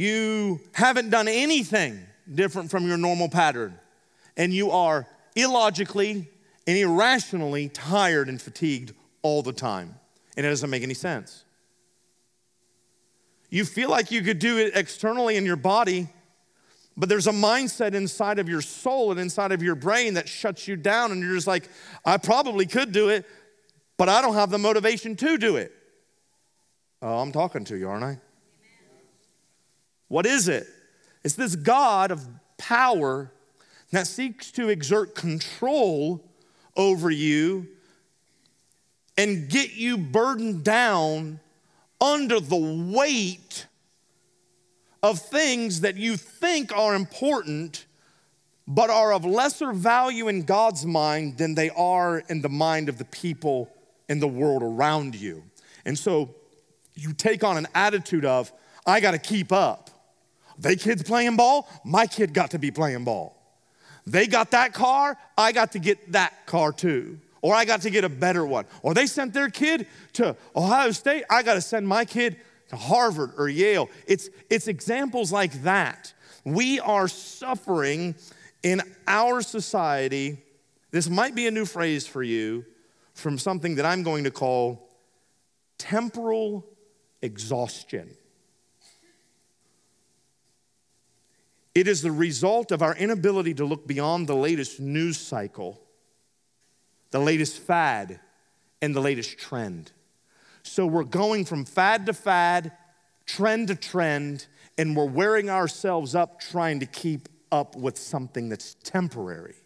You 0.00 0.60
haven't 0.72 1.10
done 1.10 1.28
anything 1.28 2.00
different 2.34 2.70
from 2.70 2.86
your 2.86 2.96
normal 2.96 3.28
pattern, 3.28 3.78
and 4.34 4.50
you 4.50 4.70
are 4.70 5.06
illogically 5.36 6.26
and 6.66 6.78
irrationally 6.78 7.68
tired 7.68 8.30
and 8.30 8.40
fatigued 8.40 8.94
all 9.20 9.42
the 9.42 9.52
time, 9.52 9.96
and 10.38 10.46
it 10.46 10.48
doesn't 10.48 10.70
make 10.70 10.82
any 10.82 10.94
sense. 10.94 11.44
You 13.50 13.66
feel 13.66 13.90
like 13.90 14.10
you 14.10 14.22
could 14.22 14.38
do 14.38 14.56
it 14.56 14.72
externally 14.74 15.36
in 15.36 15.44
your 15.44 15.56
body, 15.56 16.08
but 16.96 17.10
there's 17.10 17.26
a 17.26 17.32
mindset 17.32 17.92
inside 17.92 18.38
of 18.38 18.48
your 18.48 18.62
soul 18.62 19.10
and 19.10 19.20
inside 19.20 19.52
of 19.52 19.62
your 19.62 19.74
brain 19.74 20.14
that 20.14 20.30
shuts 20.30 20.66
you 20.66 20.76
down, 20.76 21.12
and 21.12 21.20
you're 21.22 21.34
just 21.34 21.46
like, 21.46 21.68
I 22.06 22.16
probably 22.16 22.64
could 22.64 22.92
do 22.92 23.10
it, 23.10 23.26
but 23.98 24.08
I 24.08 24.22
don't 24.22 24.32
have 24.32 24.48
the 24.48 24.56
motivation 24.56 25.14
to 25.16 25.36
do 25.36 25.56
it. 25.56 25.74
Oh, 27.02 27.18
I'm 27.18 27.32
talking 27.32 27.64
to 27.64 27.76
you, 27.76 27.86
aren't 27.86 28.04
I? 28.04 28.18
What 30.10 30.26
is 30.26 30.48
it? 30.48 30.66
It's 31.22 31.36
this 31.36 31.54
God 31.54 32.10
of 32.10 32.26
power 32.58 33.30
that 33.92 34.08
seeks 34.08 34.50
to 34.52 34.68
exert 34.68 35.14
control 35.14 36.20
over 36.76 37.12
you 37.12 37.68
and 39.16 39.48
get 39.48 39.74
you 39.74 39.96
burdened 39.96 40.64
down 40.64 41.38
under 42.00 42.40
the 42.40 42.92
weight 42.92 43.66
of 45.00 45.20
things 45.20 45.82
that 45.82 45.96
you 45.96 46.16
think 46.16 46.76
are 46.76 46.96
important 46.96 47.86
but 48.66 48.90
are 48.90 49.12
of 49.12 49.24
lesser 49.24 49.72
value 49.72 50.26
in 50.26 50.42
God's 50.42 50.84
mind 50.84 51.38
than 51.38 51.54
they 51.54 51.70
are 51.70 52.18
in 52.28 52.40
the 52.40 52.48
mind 52.48 52.88
of 52.88 52.98
the 52.98 53.04
people 53.04 53.70
in 54.08 54.18
the 54.18 54.28
world 54.28 54.62
around 54.62 55.14
you. 55.14 55.44
And 55.84 55.96
so 55.96 56.34
you 56.94 57.12
take 57.12 57.44
on 57.44 57.56
an 57.56 57.68
attitude 57.76 58.24
of, 58.24 58.52
I 58.84 59.00
gotta 59.00 59.18
keep 59.18 59.52
up. 59.52 59.89
They 60.60 60.76
kids 60.76 61.02
playing 61.02 61.36
ball, 61.36 61.68
my 61.84 62.06
kid 62.06 62.34
got 62.34 62.50
to 62.52 62.58
be 62.58 62.70
playing 62.70 63.04
ball. 63.04 63.36
They 64.06 64.26
got 64.26 64.50
that 64.52 64.72
car, 64.72 65.16
I 65.36 65.52
got 65.52 65.72
to 65.72 65.78
get 65.78 66.12
that 66.12 66.46
car 66.46 66.72
too. 66.72 67.18
Or 67.42 67.54
I 67.54 67.64
got 67.64 67.82
to 67.82 67.90
get 67.90 68.04
a 68.04 68.08
better 68.10 68.44
one. 68.44 68.66
Or 68.82 68.92
they 68.92 69.06
sent 69.06 69.32
their 69.32 69.48
kid 69.48 69.86
to 70.14 70.36
Ohio 70.54 70.90
State, 70.90 71.24
I 71.30 71.42
got 71.42 71.54
to 71.54 71.62
send 71.62 71.88
my 71.88 72.04
kid 72.04 72.36
to 72.68 72.76
Harvard 72.76 73.32
or 73.38 73.48
Yale. 73.48 73.88
It's, 74.06 74.28
it's 74.50 74.68
examples 74.68 75.32
like 75.32 75.62
that. 75.62 76.12
We 76.44 76.78
are 76.80 77.08
suffering 77.08 78.14
in 78.62 78.82
our 79.08 79.40
society. 79.40 80.42
This 80.90 81.08
might 81.08 81.34
be 81.34 81.46
a 81.46 81.50
new 81.50 81.64
phrase 81.64 82.06
for 82.06 82.22
you 82.22 82.64
from 83.14 83.38
something 83.38 83.76
that 83.76 83.86
I'm 83.86 84.02
going 84.02 84.24
to 84.24 84.30
call 84.30 84.88
temporal 85.78 86.66
exhaustion. 87.22 88.14
It 91.74 91.86
is 91.86 92.02
the 92.02 92.10
result 92.10 92.72
of 92.72 92.82
our 92.82 92.96
inability 92.96 93.54
to 93.54 93.64
look 93.64 93.86
beyond 93.86 94.26
the 94.26 94.34
latest 94.34 94.80
news 94.80 95.18
cycle, 95.18 95.80
the 97.10 97.20
latest 97.20 97.58
fad, 97.58 98.20
and 98.82 98.94
the 98.94 99.00
latest 99.00 99.38
trend. 99.38 99.92
So 100.62 100.86
we're 100.86 101.04
going 101.04 101.44
from 101.44 101.64
fad 101.64 102.06
to 102.06 102.12
fad, 102.12 102.72
trend 103.24 103.68
to 103.68 103.74
trend, 103.76 104.46
and 104.76 104.96
we're 104.96 105.04
wearing 105.04 105.48
ourselves 105.48 106.14
up 106.14 106.40
trying 106.40 106.80
to 106.80 106.86
keep 106.86 107.28
up 107.52 107.76
with 107.76 107.98
something 107.98 108.48
that's 108.48 108.74
temporary. 108.82 109.56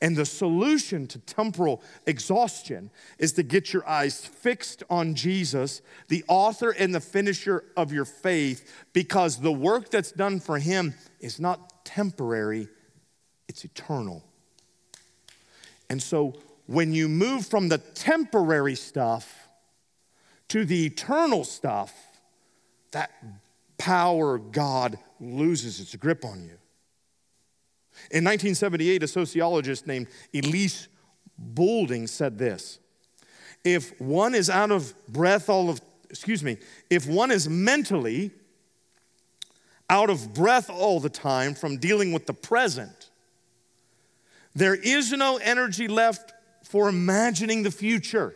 And 0.00 0.16
the 0.16 0.26
solution 0.26 1.06
to 1.08 1.18
temporal 1.18 1.82
exhaustion 2.06 2.90
is 3.18 3.32
to 3.34 3.42
get 3.42 3.72
your 3.72 3.88
eyes 3.88 4.24
fixed 4.24 4.82
on 4.90 5.14
Jesus, 5.14 5.82
the 6.08 6.24
author 6.28 6.70
and 6.70 6.94
the 6.94 7.00
finisher 7.00 7.64
of 7.76 7.92
your 7.92 8.04
faith, 8.04 8.86
because 8.92 9.40
the 9.40 9.52
work 9.52 9.90
that's 9.90 10.12
done 10.12 10.40
for 10.40 10.58
him 10.58 10.94
is 11.20 11.40
not 11.40 11.84
temporary, 11.84 12.68
it's 13.48 13.64
eternal. 13.64 14.22
And 15.88 16.02
so 16.02 16.34
when 16.66 16.92
you 16.92 17.08
move 17.08 17.46
from 17.46 17.68
the 17.68 17.78
temporary 17.78 18.74
stuff 18.74 19.48
to 20.48 20.64
the 20.64 20.86
eternal 20.86 21.44
stuff, 21.44 21.94
that 22.92 23.10
power 23.78 24.38
God 24.38 24.98
loses 25.20 25.80
its 25.80 25.94
grip 25.96 26.24
on 26.24 26.42
you. 26.44 26.58
In 28.10 28.24
1978, 28.24 29.02
a 29.02 29.08
sociologist 29.08 29.86
named 29.86 30.08
Elise 30.34 30.88
Boulding 31.36 32.06
said 32.06 32.38
this 32.38 32.78
If 33.64 34.00
one 34.00 34.34
is 34.34 34.48
out 34.48 34.70
of 34.70 34.94
breath 35.08 35.48
all 35.48 35.68
of, 35.68 35.80
excuse 36.08 36.42
me, 36.42 36.58
if 36.90 37.08
one 37.08 37.30
is 37.30 37.48
mentally 37.48 38.30
out 39.90 40.10
of 40.10 40.32
breath 40.32 40.70
all 40.70 41.00
the 41.00 41.08
time 41.08 41.54
from 41.54 41.78
dealing 41.78 42.12
with 42.12 42.26
the 42.26 42.34
present, 42.34 43.10
there 44.54 44.74
is 44.74 45.12
no 45.12 45.38
energy 45.38 45.88
left 45.88 46.32
for 46.62 46.88
imagining 46.88 47.62
the 47.62 47.70
future. 47.70 48.34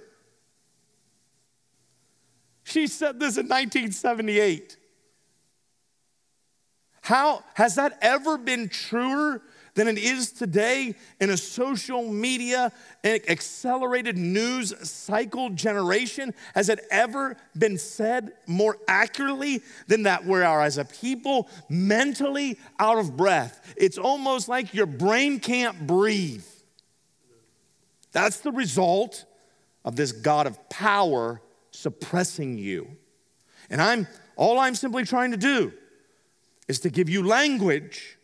She 2.64 2.86
said 2.86 3.18
this 3.18 3.38
in 3.38 3.46
1978. 3.46 4.76
How 7.02 7.42
has 7.54 7.76
that 7.76 7.96
ever 8.02 8.36
been 8.36 8.68
truer 8.68 9.40
than 9.78 9.86
it 9.86 9.96
is 9.96 10.32
today 10.32 10.92
in 11.20 11.30
a 11.30 11.36
social 11.36 12.02
media 12.12 12.72
and 13.04 13.22
accelerated 13.30 14.18
news 14.18 14.74
cycle 14.90 15.50
generation? 15.50 16.34
Has 16.56 16.68
it 16.68 16.80
ever 16.90 17.36
been 17.56 17.78
said 17.78 18.32
more 18.48 18.76
accurately 18.88 19.62
than 19.86 20.02
that 20.02 20.24
we 20.24 20.42
are 20.42 20.62
as 20.62 20.78
a 20.78 20.84
people 20.84 21.48
mentally 21.68 22.58
out 22.80 22.98
of 22.98 23.16
breath? 23.16 23.72
It's 23.76 23.98
almost 23.98 24.48
like 24.48 24.74
your 24.74 24.86
brain 24.86 25.38
can't 25.38 25.86
breathe. 25.86 26.44
That's 28.10 28.40
the 28.40 28.50
result 28.50 29.26
of 29.84 29.94
this 29.94 30.10
God 30.10 30.48
of 30.48 30.68
power 30.68 31.40
suppressing 31.70 32.58
you. 32.58 32.88
And 33.70 33.80
I'm 33.80 34.08
all 34.34 34.58
I'm 34.58 34.74
simply 34.74 35.04
trying 35.04 35.30
to 35.30 35.36
do 35.36 35.72
is 36.66 36.80
to 36.80 36.90
give 36.90 37.08
you 37.08 37.24
language 37.24 38.17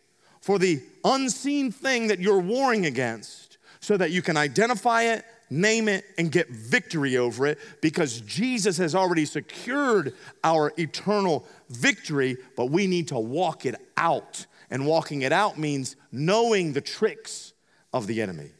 for 0.45 0.59
the 0.59 0.79
unseen 1.03 1.71
thing 1.71 2.05
that 2.09 2.19
you're 2.19 2.39
warring 2.39 2.85
against 2.85 3.57
so 3.79 3.97
that 3.97 4.11
you 4.11 4.21
can 4.21 4.37
identify 4.37 5.01
it, 5.01 5.25
name 5.49 5.87
it, 5.87 6.05
and 6.19 6.31
get 6.31 6.47
victory 6.51 7.17
over 7.17 7.47
it 7.47 7.57
because 7.81 8.21
Jesus 8.21 8.77
has 8.77 8.93
already 8.93 9.25
secured 9.25 10.13
our 10.43 10.71
eternal 10.77 11.47
victory, 11.69 12.37
but 12.55 12.67
we 12.67 12.85
need 12.85 13.07
to 13.07 13.17
walk 13.17 13.65
it 13.65 13.73
out. 13.97 14.45
And 14.69 14.85
walking 14.85 15.23
it 15.23 15.31
out 15.31 15.57
means 15.57 15.95
knowing 16.11 16.73
the 16.73 16.81
tricks 16.81 17.53
of 17.91 18.05
the 18.05 18.21
enemy. 18.21 18.51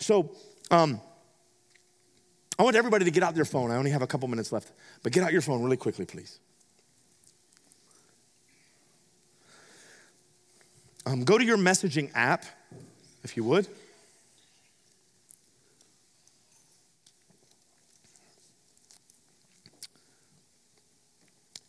So, 0.00 0.32
um, 0.72 1.00
I 2.58 2.64
want 2.64 2.74
everybody 2.74 3.04
to 3.04 3.12
get 3.12 3.22
out 3.22 3.36
their 3.36 3.44
phone. 3.44 3.70
I 3.70 3.76
only 3.76 3.92
have 3.92 4.02
a 4.02 4.08
couple 4.08 4.26
minutes 4.26 4.50
left, 4.50 4.72
but 5.04 5.12
get 5.12 5.22
out 5.22 5.32
your 5.32 5.40
phone 5.40 5.62
really 5.62 5.76
quickly, 5.76 6.04
please. 6.04 6.40
Um, 11.08 11.24
go 11.24 11.38
to 11.38 11.44
your 11.44 11.56
messaging 11.56 12.10
app, 12.14 12.44
if 13.24 13.34
you 13.34 13.42
would. 13.44 13.66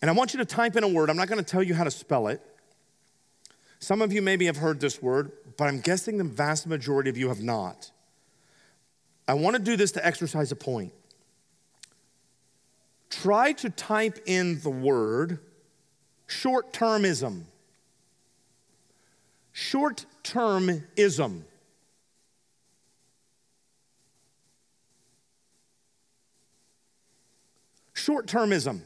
And 0.01 0.09
I 0.09 0.13
want 0.13 0.33
you 0.33 0.39
to 0.39 0.45
type 0.45 0.75
in 0.75 0.83
a 0.83 0.89
word. 0.89 1.09
I'm 1.09 1.15
not 1.15 1.29
going 1.29 1.41
to 1.41 1.49
tell 1.49 1.63
you 1.63 1.73
how 1.73 1.85
to 1.85 1.91
spell 1.91 2.27
it. 2.27 2.41
Some 3.79 4.01
of 4.01 4.11
you 4.11 4.21
maybe 4.21 4.45
have 4.47 4.57
heard 4.57 4.81
this 4.81 5.01
word, 5.01 5.31
but 5.55 5.69
I'm 5.69 5.79
guessing 5.79 6.17
the 6.17 6.25
vast 6.25 6.67
majority 6.67 7.09
of 7.09 7.15
you 7.15 7.29
have 7.29 7.41
not. 7.41 7.91
I 9.25 9.35
want 9.35 9.55
to 9.55 9.61
do 9.61 9.77
this 9.77 9.93
to 9.93 10.05
exercise 10.05 10.51
a 10.51 10.57
point. 10.57 10.91
Try 13.09 13.53
to 13.53 13.69
type 13.69 14.19
in 14.25 14.59
the 14.59 14.69
word 14.69 15.39
short 16.27 16.73
termism. 16.73 17.43
Short 19.59 20.05
termism. 20.23 21.41
Short 27.93 28.25
termism. 28.25 28.79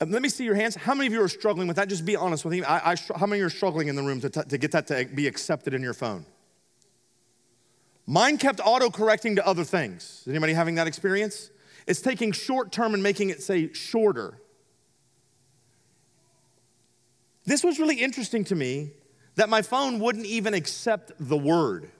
Um, 0.00 0.10
let 0.10 0.20
me 0.20 0.28
see 0.28 0.42
your 0.42 0.56
hands. 0.56 0.74
How 0.74 0.94
many 0.94 1.06
of 1.06 1.12
you 1.12 1.22
are 1.22 1.28
struggling 1.28 1.68
with 1.68 1.76
that? 1.76 1.88
Just 1.88 2.04
be 2.04 2.16
honest 2.16 2.44
with 2.44 2.54
me. 2.54 2.64
I, 2.64 2.92
I, 2.92 2.96
how 3.14 3.26
many 3.26 3.40
are 3.40 3.48
struggling 3.48 3.86
in 3.86 3.94
the 3.94 4.02
room 4.02 4.20
to, 4.22 4.30
t- 4.30 4.42
to 4.48 4.58
get 4.58 4.72
that 4.72 4.88
to 4.88 5.04
be 5.04 5.28
accepted 5.28 5.74
in 5.74 5.80
your 5.80 5.94
phone? 5.94 6.26
Mine 8.04 8.38
kept 8.38 8.60
auto 8.64 8.90
correcting 8.90 9.36
to 9.36 9.46
other 9.46 9.62
things. 9.62 10.22
Is 10.22 10.28
anybody 10.28 10.54
having 10.54 10.74
that 10.74 10.88
experience? 10.88 11.52
It's 11.86 12.00
taking 12.00 12.32
short 12.32 12.72
term 12.72 12.94
and 12.94 13.02
making 13.02 13.30
it 13.30 13.44
say 13.44 13.72
shorter. 13.72 14.40
This 17.44 17.62
was 17.62 17.78
really 17.78 18.00
interesting 18.00 18.42
to 18.46 18.56
me 18.56 18.90
that 19.36 19.48
my 19.48 19.62
phone 19.62 20.00
wouldn't 20.00 20.26
even 20.26 20.54
accept 20.54 21.12
the 21.18 21.36
word. 21.36 21.90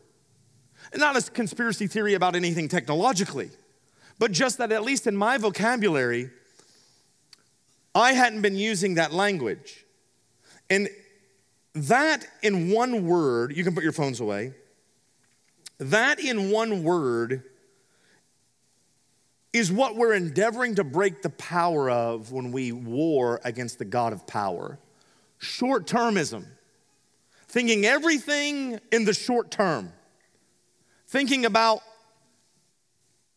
Not 0.94 1.16
a 1.16 1.30
conspiracy 1.30 1.86
theory 1.86 2.14
about 2.14 2.34
anything 2.34 2.68
technologically, 2.68 3.50
but 4.18 4.32
just 4.32 4.58
that 4.58 4.72
at 4.72 4.82
least 4.82 5.06
in 5.06 5.16
my 5.16 5.38
vocabulary, 5.38 6.30
I 7.94 8.12
hadn't 8.12 8.42
been 8.42 8.56
using 8.56 8.94
that 8.94 9.12
language. 9.12 9.84
And 10.68 10.88
that 11.74 12.26
in 12.42 12.70
one 12.70 13.06
word, 13.06 13.56
you 13.56 13.64
can 13.64 13.74
put 13.74 13.84
your 13.84 13.92
phones 13.92 14.20
away. 14.20 14.52
That 15.78 16.18
in 16.18 16.50
one 16.50 16.82
word 16.82 17.42
is 19.52 19.70
what 19.70 19.96
we're 19.96 20.14
endeavoring 20.14 20.74
to 20.76 20.84
break 20.84 21.22
the 21.22 21.30
power 21.30 21.90
of 21.90 22.32
when 22.32 22.52
we 22.52 22.72
war 22.72 23.40
against 23.44 23.78
the 23.78 23.84
God 23.84 24.12
of 24.12 24.26
power. 24.26 24.78
Short 25.38 25.86
termism, 25.86 26.46
thinking 27.56 27.86
everything 27.86 28.78
in 28.92 29.06
the 29.06 29.14
short 29.14 29.50
term, 29.50 29.90
thinking 31.06 31.46
about 31.46 31.80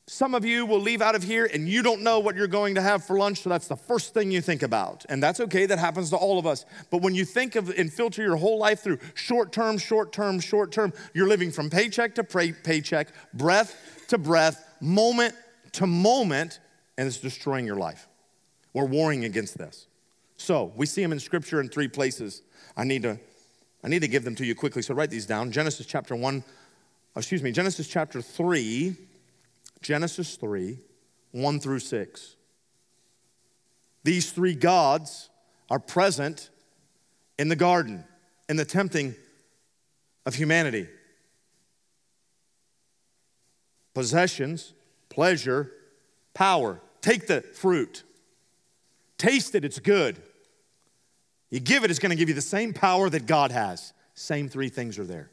some 0.09 0.35
of 0.35 0.43
you 0.43 0.65
will 0.65 0.81
leave 0.81 1.01
out 1.01 1.15
of 1.15 1.23
here 1.23 1.49
and 1.53 1.69
you 1.69 1.81
don't 1.81 2.01
know 2.01 2.19
what 2.19 2.35
you're 2.35 2.45
going 2.45 2.75
to 2.75 2.81
have 2.81 3.01
for 3.05 3.17
lunch, 3.17 3.43
so 3.43 3.49
that's 3.49 3.69
the 3.69 3.77
first 3.77 4.13
thing 4.13 4.29
you 4.29 4.41
think 4.41 4.61
about. 4.61 5.05
And 5.07 5.23
that's 5.23 5.39
okay, 5.39 5.65
that 5.67 5.79
happens 5.79 6.09
to 6.09 6.17
all 6.17 6.37
of 6.37 6.45
us. 6.45 6.65
But 6.91 7.01
when 7.01 7.15
you 7.15 7.23
think 7.23 7.55
of 7.55 7.69
and 7.69 7.93
filter 7.93 8.21
your 8.21 8.35
whole 8.35 8.59
life 8.59 8.81
through 8.81 8.99
short 9.13 9.53
term, 9.53 9.77
short 9.77 10.11
term, 10.11 10.41
short 10.41 10.73
term, 10.73 10.91
you're 11.13 11.29
living 11.29 11.49
from 11.49 11.69
paycheck 11.69 12.15
to 12.15 12.23
pay- 12.25 12.51
paycheck, 12.51 13.13
breath 13.33 14.03
to 14.09 14.17
breath, 14.17 14.67
moment 14.81 15.33
to 15.71 15.87
moment, 15.87 16.59
and 16.97 17.07
it's 17.07 17.19
destroying 17.19 17.65
your 17.65 17.77
life. 17.77 18.09
We're 18.73 18.83
warring 18.83 19.23
against 19.23 19.57
this. 19.57 19.87
So 20.35 20.73
we 20.75 20.87
see 20.87 21.03
them 21.03 21.13
in 21.13 21.21
scripture 21.21 21.61
in 21.61 21.69
three 21.69 21.87
places. 21.87 22.41
I 22.75 22.83
need 22.83 23.03
to, 23.03 23.17
I 23.83 23.87
need 23.87 24.01
to 24.01 24.07
give 24.07 24.23
them 24.23 24.35
to 24.35 24.45
you 24.45 24.55
quickly, 24.55 24.81
so 24.81 24.93
write 24.93 25.09
these 25.09 25.25
down. 25.25 25.51
Genesis 25.51 25.85
chapter 25.85 26.15
1, 26.15 26.43
excuse 27.15 27.41
me, 27.41 27.51
Genesis 27.51 27.87
chapter 27.87 28.21
3 28.21 28.95
Genesis 29.81 30.35
3 30.35 30.77
1 31.31 31.59
through 31.59 31.79
6. 31.79 32.35
These 34.03 34.31
three 34.31 34.55
gods 34.55 35.29
are 35.69 35.79
present 35.79 36.49
in 37.37 37.49
the 37.49 37.55
garden, 37.55 38.03
in 38.47 38.55
the 38.55 38.65
tempting 38.65 39.15
of 40.25 40.35
humanity 40.35 40.87
possessions, 43.93 44.73
pleasure, 45.09 45.71
power. 46.33 46.79
Take 47.01 47.27
the 47.27 47.41
fruit, 47.41 48.03
taste 49.17 49.55
it, 49.55 49.65
it's 49.65 49.79
good. 49.79 50.21
You 51.49 51.59
give 51.59 51.83
it, 51.83 51.89
it's 51.89 51.99
going 51.99 52.11
to 52.11 52.15
give 52.15 52.29
you 52.29 52.35
the 52.35 52.41
same 52.41 52.73
power 52.73 53.09
that 53.09 53.25
God 53.25 53.51
has. 53.51 53.93
Same 54.13 54.49
three 54.49 54.69
things 54.69 54.99
are 54.99 55.05
there 55.05 55.31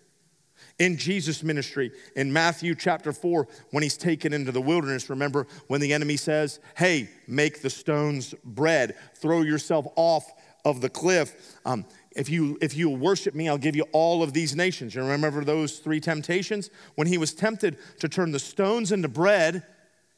in 0.78 0.96
Jesus' 0.96 1.42
ministry 1.42 1.92
in 2.14 2.32
Matthew 2.32 2.74
chapter 2.74 3.12
4 3.12 3.48
when 3.70 3.82
he's 3.82 3.96
taken 3.96 4.32
into 4.32 4.52
the 4.52 4.60
wilderness. 4.60 5.08
Remember 5.08 5.46
when 5.68 5.80
the 5.80 5.92
enemy 5.92 6.16
says, 6.16 6.60
Hey, 6.76 7.08
make 7.26 7.62
the 7.62 7.70
stones 7.70 8.34
bread, 8.44 8.96
throw 9.14 9.42
yourself 9.42 9.86
off 9.96 10.30
of 10.64 10.80
the 10.80 10.90
cliff. 10.90 11.58
Um, 11.64 11.86
if 12.10 12.28
you 12.28 12.58
if 12.60 12.76
you 12.76 12.90
worship 12.90 13.34
me, 13.34 13.48
I'll 13.48 13.58
give 13.58 13.76
you 13.76 13.84
all 13.92 14.22
of 14.22 14.32
these 14.32 14.56
nations. 14.56 14.94
You 14.94 15.04
remember 15.04 15.44
those 15.44 15.78
three 15.78 16.00
temptations? 16.00 16.70
When 16.94 17.06
he 17.06 17.18
was 17.18 17.32
tempted 17.34 17.78
to 18.00 18.08
turn 18.08 18.32
the 18.32 18.38
stones 18.38 18.92
into 18.92 19.08
bread, 19.08 19.62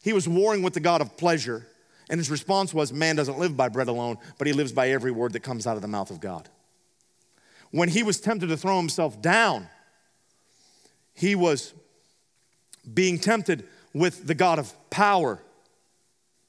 he 0.02 0.12
was 0.12 0.28
warring 0.28 0.62
with 0.62 0.74
the 0.74 0.80
God 0.80 1.00
of 1.00 1.16
pleasure. 1.16 1.66
And 2.10 2.18
his 2.18 2.30
response 2.30 2.72
was, 2.72 2.92
Man 2.92 3.16
doesn't 3.16 3.38
live 3.38 3.56
by 3.56 3.68
bread 3.68 3.88
alone, 3.88 4.18
but 4.38 4.46
he 4.46 4.52
lives 4.52 4.72
by 4.72 4.90
every 4.90 5.10
word 5.10 5.32
that 5.34 5.40
comes 5.40 5.66
out 5.66 5.76
of 5.76 5.82
the 5.82 5.88
mouth 5.88 6.10
of 6.10 6.20
God. 6.20 6.48
When 7.70 7.88
he 7.88 8.02
was 8.02 8.20
tempted 8.20 8.48
to 8.48 8.56
throw 8.56 8.78
himself 8.78 9.20
down, 9.20 9.68
he 11.12 11.34
was 11.34 11.74
being 12.92 13.18
tempted 13.18 13.64
with 13.92 14.26
the 14.26 14.34
God 14.34 14.58
of 14.58 14.72
power. 14.90 15.42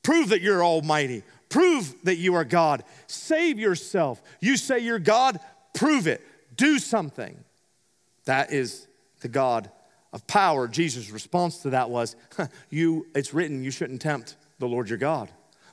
Prove 0.04 0.30
that 0.30 0.42
you're 0.42 0.64
almighty. 0.64 1.24
Prove 1.50 1.94
that 2.04 2.18
you 2.18 2.36
are 2.36 2.46
God. 2.46 2.84
Save 3.08 3.60
yourself. 3.60 4.22
You 4.40 4.56
say 4.56 4.80
you're 4.80 5.00
God, 5.00 5.40
prove 5.74 6.08
it. 6.08 6.22
Do 6.56 6.80
something. 6.80 7.44
That 8.26 8.54
is 8.54 8.88
the 9.22 9.28
God 9.28 9.72
of 10.14 10.26
power. 10.28 10.68
Jesus' 10.68 11.10
response 11.10 11.60
to 11.64 11.72
that 11.72 11.90
was, 11.90 12.16
You, 12.70 13.08
it's 13.16 13.34
written, 13.34 13.64
you 13.64 13.72
shouldn't 13.72 14.02
tempt 14.02 14.36
the 14.60 14.68
Lord 14.68 14.90
your 14.90 14.98
God. 14.98 15.30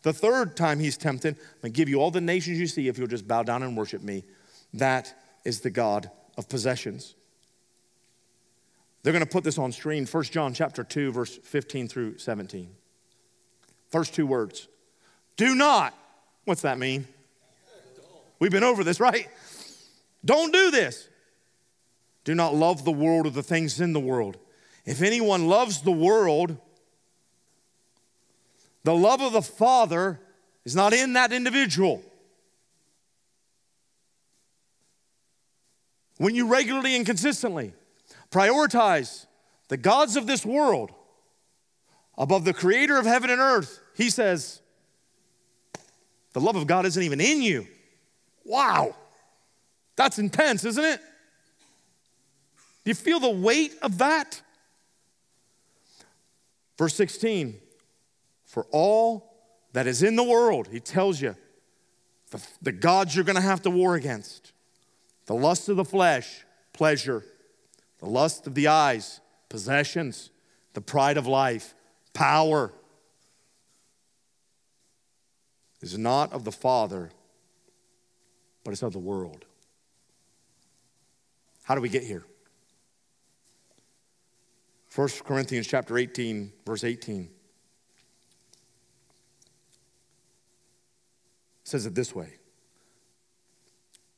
The 0.06 0.12
third 0.12 0.56
time 0.56 0.78
he's 0.78 0.96
tempted, 0.96 1.34
I'm 1.36 1.62
gonna 1.62 1.72
give 1.72 1.88
you 1.88 2.00
all 2.00 2.12
the 2.12 2.20
nations 2.20 2.60
you 2.60 2.68
see 2.68 2.86
if 2.86 2.96
you'll 2.96 3.08
just 3.08 3.26
bow 3.26 3.42
down 3.42 3.64
and 3.64 3.76
worship 3.76 4.02
me. 4.04 4.22
That 4.72 5.12
is 5.44 5.62
the 5.62 5.70
God 5.70 6.12
of 6.38 6.48
possessions. 6.48 7.16
They're 9.02 9.12
going 9.12 9.24
to 9.24 9.28
put 9.28 9.42
this 9.42 9.58
on 9.58 9.72
screen. 9.72 10.06
1 10.06 10.22
John 10.24 10.54
chapter 10.54 10.84
2 10.84 11.10
verse 11.10 11.36
15 11.38 11.88
through 11.88 12.18
17. 12.18 12.70
First 13.90 14.14
two 14.14 14.28
words. 14.28 14.68
Do 15.36 15.56
not. 15.56 15.92
What's 16.44 16.62
that 16.62 16.78
mean? 16.78 17.08
We've 18.38 18.52
been 18.52 18.62
over 18.62 18.84
this, 18.84 19.00
right? 19.00 19.26
Don't 20.24 20.52
do 20.52 20.70
this. 20.70 21.08
Do 22.22 22.36
not 22.36 22.54
love 22.54 22.84
the 22.84 22.92
world 22.92 23.26
or 23.26 23.30
the 23.30 23.42
things 23.42 23.80
in 23.80 23.92
the 23.92 23.98
world. 23.98 24.36
If 24.84 25.02
anyone 25.02 25.48
loves 25.48 25.80
the 25.80 25.90
world, 25.90 26.58
the 28.86 28.94
love 28.94 29.20
of 29.20 29.32
the 29.32 29.42
Father 29.42 30.20
is 30.64 30.76
not 30.76 30.92
in 30.92 31.14
that 31.14 31.32
individual. 31.32 32.04
When 36.18 36.36
you 36.36 36.46
regularly 36.46 36.94
and 36.94 37.04
consistently 37.04 37.72
prioritize 38.30 39.26
the 39.66 39.76
gods 39.76 40.14
of 40.14 40.28
this 40.28 40.46
world 40.46 40.92
above 42.16 42.44
the 42.44 42.54
creator 42.54 42.96
of 42.96 43.06
heaven 43.06 43.28
and 43.28 43.40
earth, 43.40 43.80
he 43.96 44.08
says, 44.08 44.62
the 46.32 46.40
love 46.40 46.54
of 46.54 46.68
God 46.68 46.86
isn't 46.86 47.02
even 47.02 47.20
in 47.20 47.42
you. 47.42 47.66
Wow. 48.44 48.94
That's 49.96 50.20
intense, 50.20 50.64
isn't 50.64 50.84
it? 50.84 51.00
Do 52.84 52.90
you 52.90 52.94
feel 52.94 53.18
the 53.18 53.30
weight 53.30 53.74
of 53.82 53.98
that? 53.98 54.40
Verse 56.78 56.94
16 56.94 57.62
For 58.56 58.66
all 58.70 59.34
that 59.74 59.86
is 59.86 60.02
in 60.02 60.16
the 60.16 60.24
world, 60.24 60.68
he 60.72 60.80
tells 60.80 61.20
you 61.20 61.36
the, 62.30 62.42
the 62.62 62.72
gods 62.72 63.14
you're 63.14 63.22
going 63.22 63.36
to 63.36 63.42
have 63.42 63.60
to 63.64 63.70
war 63.70 63.96
against 63.96 64.54
the 65.26 65.34
lust 65.34 65.68
of 65.68 65.76
the 65.76 65.84
flesh, 65.84 66.46
pleasure, 66.72 67.22
the 67.98 68.06
lust 68.06 68.46
of 68.46 68.54
the 68.54 68.68
eyes, 68.68 69.20
possessions, 69.50 70.30
the 70.72 70.80
pride 70.80 71.18
of 71.18 71.26
life, 71.26 71.74
power, 72.14 72.72
is 75.82 75.98
not 75.98 76.32
of 76.32 76.44
the 76.44 76.52
Father, 76.52 77.10
but 78.64 78.70
it's 78.70 78.82
of 78.82 78.94
the 78.94 78.98
world. 78.98 79.44
How 81.64 81.74
do 81.74 81.82
we 81.82 81.90
get 81.90 82.04
here? 82.04 82.24
1 84.94 85.08
Corinthians 85.26 85.66
chapter 85.66 85.98
18, 85.98 86.54
verse 86.64 86.84
18. 86.84 87.35
Says 91.66 91.84
it 91.84 91.94
this 91.94 92.14
way 92.14 92.34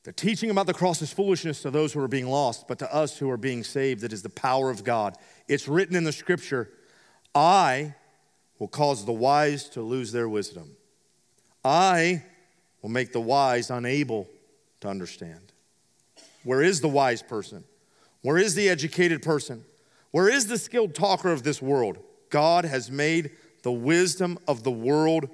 The 0.03 0.13
teaching 0.13 0.49
about 0.49 0.67
the 0.67 0.73
cross 0.73 1.01
is 1.01 1.11
foolishness 1.11 1.61
to 1.63 1.71
those 1.71 1.93
who 1.93 2.01
are 2.01 2.07
being 2.07 2.27
lost, 2.27 2.67
but 2.67 2.79
to 2.79 2.93
us 2.93 3.17
who 3.17 3.29
are 3.29 3.37
being 3.37 3.63
saved, 3.63 4.03
it 4.03 4.13
is 4.13 4.21
the 4.21 4.29
power 4.29 4.69
of 4.69 4.83
God. 4.83 5.17
It's 5.47 5.67
written 5.67 5.95
in 5.95 6.03
the 6.03 6.11
scripture 6.11 6.69
I 7.33 7.95
will 8.59 8.67
cause 8.67 9.05
the 9.05 9.13
wise 9.13 9.69
to 9.69 9.81
lose 9.81 10.11
their 10.11 10.29
wisdom, 10.29 10.75
I 11.65 12.23
will 12.81 12.89
make 12.89 13.11
the 13.11 13.21
wise 13.21 13.69
unable 13.69 14.29
to 14.81 14.87
understand. 14.87 15.51
Where 16.43 16.61
is 16.61 16.79
the 16.79 16.87
wise 16.87 17.21
person? 17.21 17.65
Where 18.21 18.37
is 18.37 18.55
the 18.55 18.69
educated 18.69 19.21
person? 19.21 19.65
Where 20.11 20.29
is 20.29 20.47
the 20.47 20.57
skilled 20.57 20.95
talker 20.95 21.31
of 21.31 21.43
this 21.43 21.61
world? 21.61 21.99
God 22.29 22.63
has 22.63 22.89
made 22.89 23.31
the 23.63 23.71
wisdom 23.71 24.37
of 24.47 24.63
the 24.63 24.71
world 24.71 25.29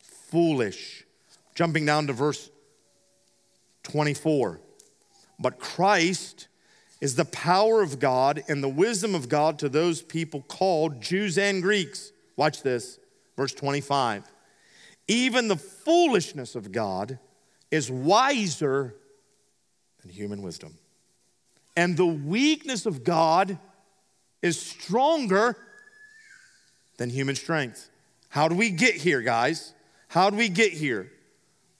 foolish. 0.00 1.05
Jumping 1.56 1.86
down 1.86 2.06
to 2.06 2.12
verse 2.12 2.50
24. 3.82 4.60
But 5.40 5.58
Christ 5.58 6.48
is 7.00 7.16
the 7.16 7.24
power 7.24 7.82
of 7.82 7.98
God 7.98 8.44
and 8.46 8.62
the 8.62 8.68
wisdom 8.68 9.14
of 9.14 9.28
God 9.28 9.58
to 9.60 9.68
those 9.68 10.02
people 10.02 10.42
called 10.42 11.00
Jews 11.00 11.38
and 11.38 11.62
Greeks. 11.62 12.12
Watch 12.36 12.62
this, 12.62 12.98
verse 13.36 13.54
25. 13.54 14.24
Even 15.08 15.48
the 15.48 15.56
foolishness 15.56 16.54
of 16.54 16.72
God 16.72 17.18
is 17.70 17.90
wiser 17.90 18.94
than 20.02 20.10
human 20.10 20.42
wisdom. 20.42 20.76
And 21.74 21.96
the 21.96 22.06
weakness 22.06 22.84
of 22.84 23.02
God 23.02 23.58
is 24.42 24.60
stronger 24.60 25.56
than 26.98 27.08
human 27.08 27.34
strength. 27.34 27.90
How 28.28 28.48
do 28.48 28.54
we 28.54 28.70
get 28.70 28.94
here, 28.94 29.22
guys? 29.22 29.72
How 30.08 30.28
do 30.28 30.36
we 30.36 30.50
get 30.50 30.72
here? 30.72 31.12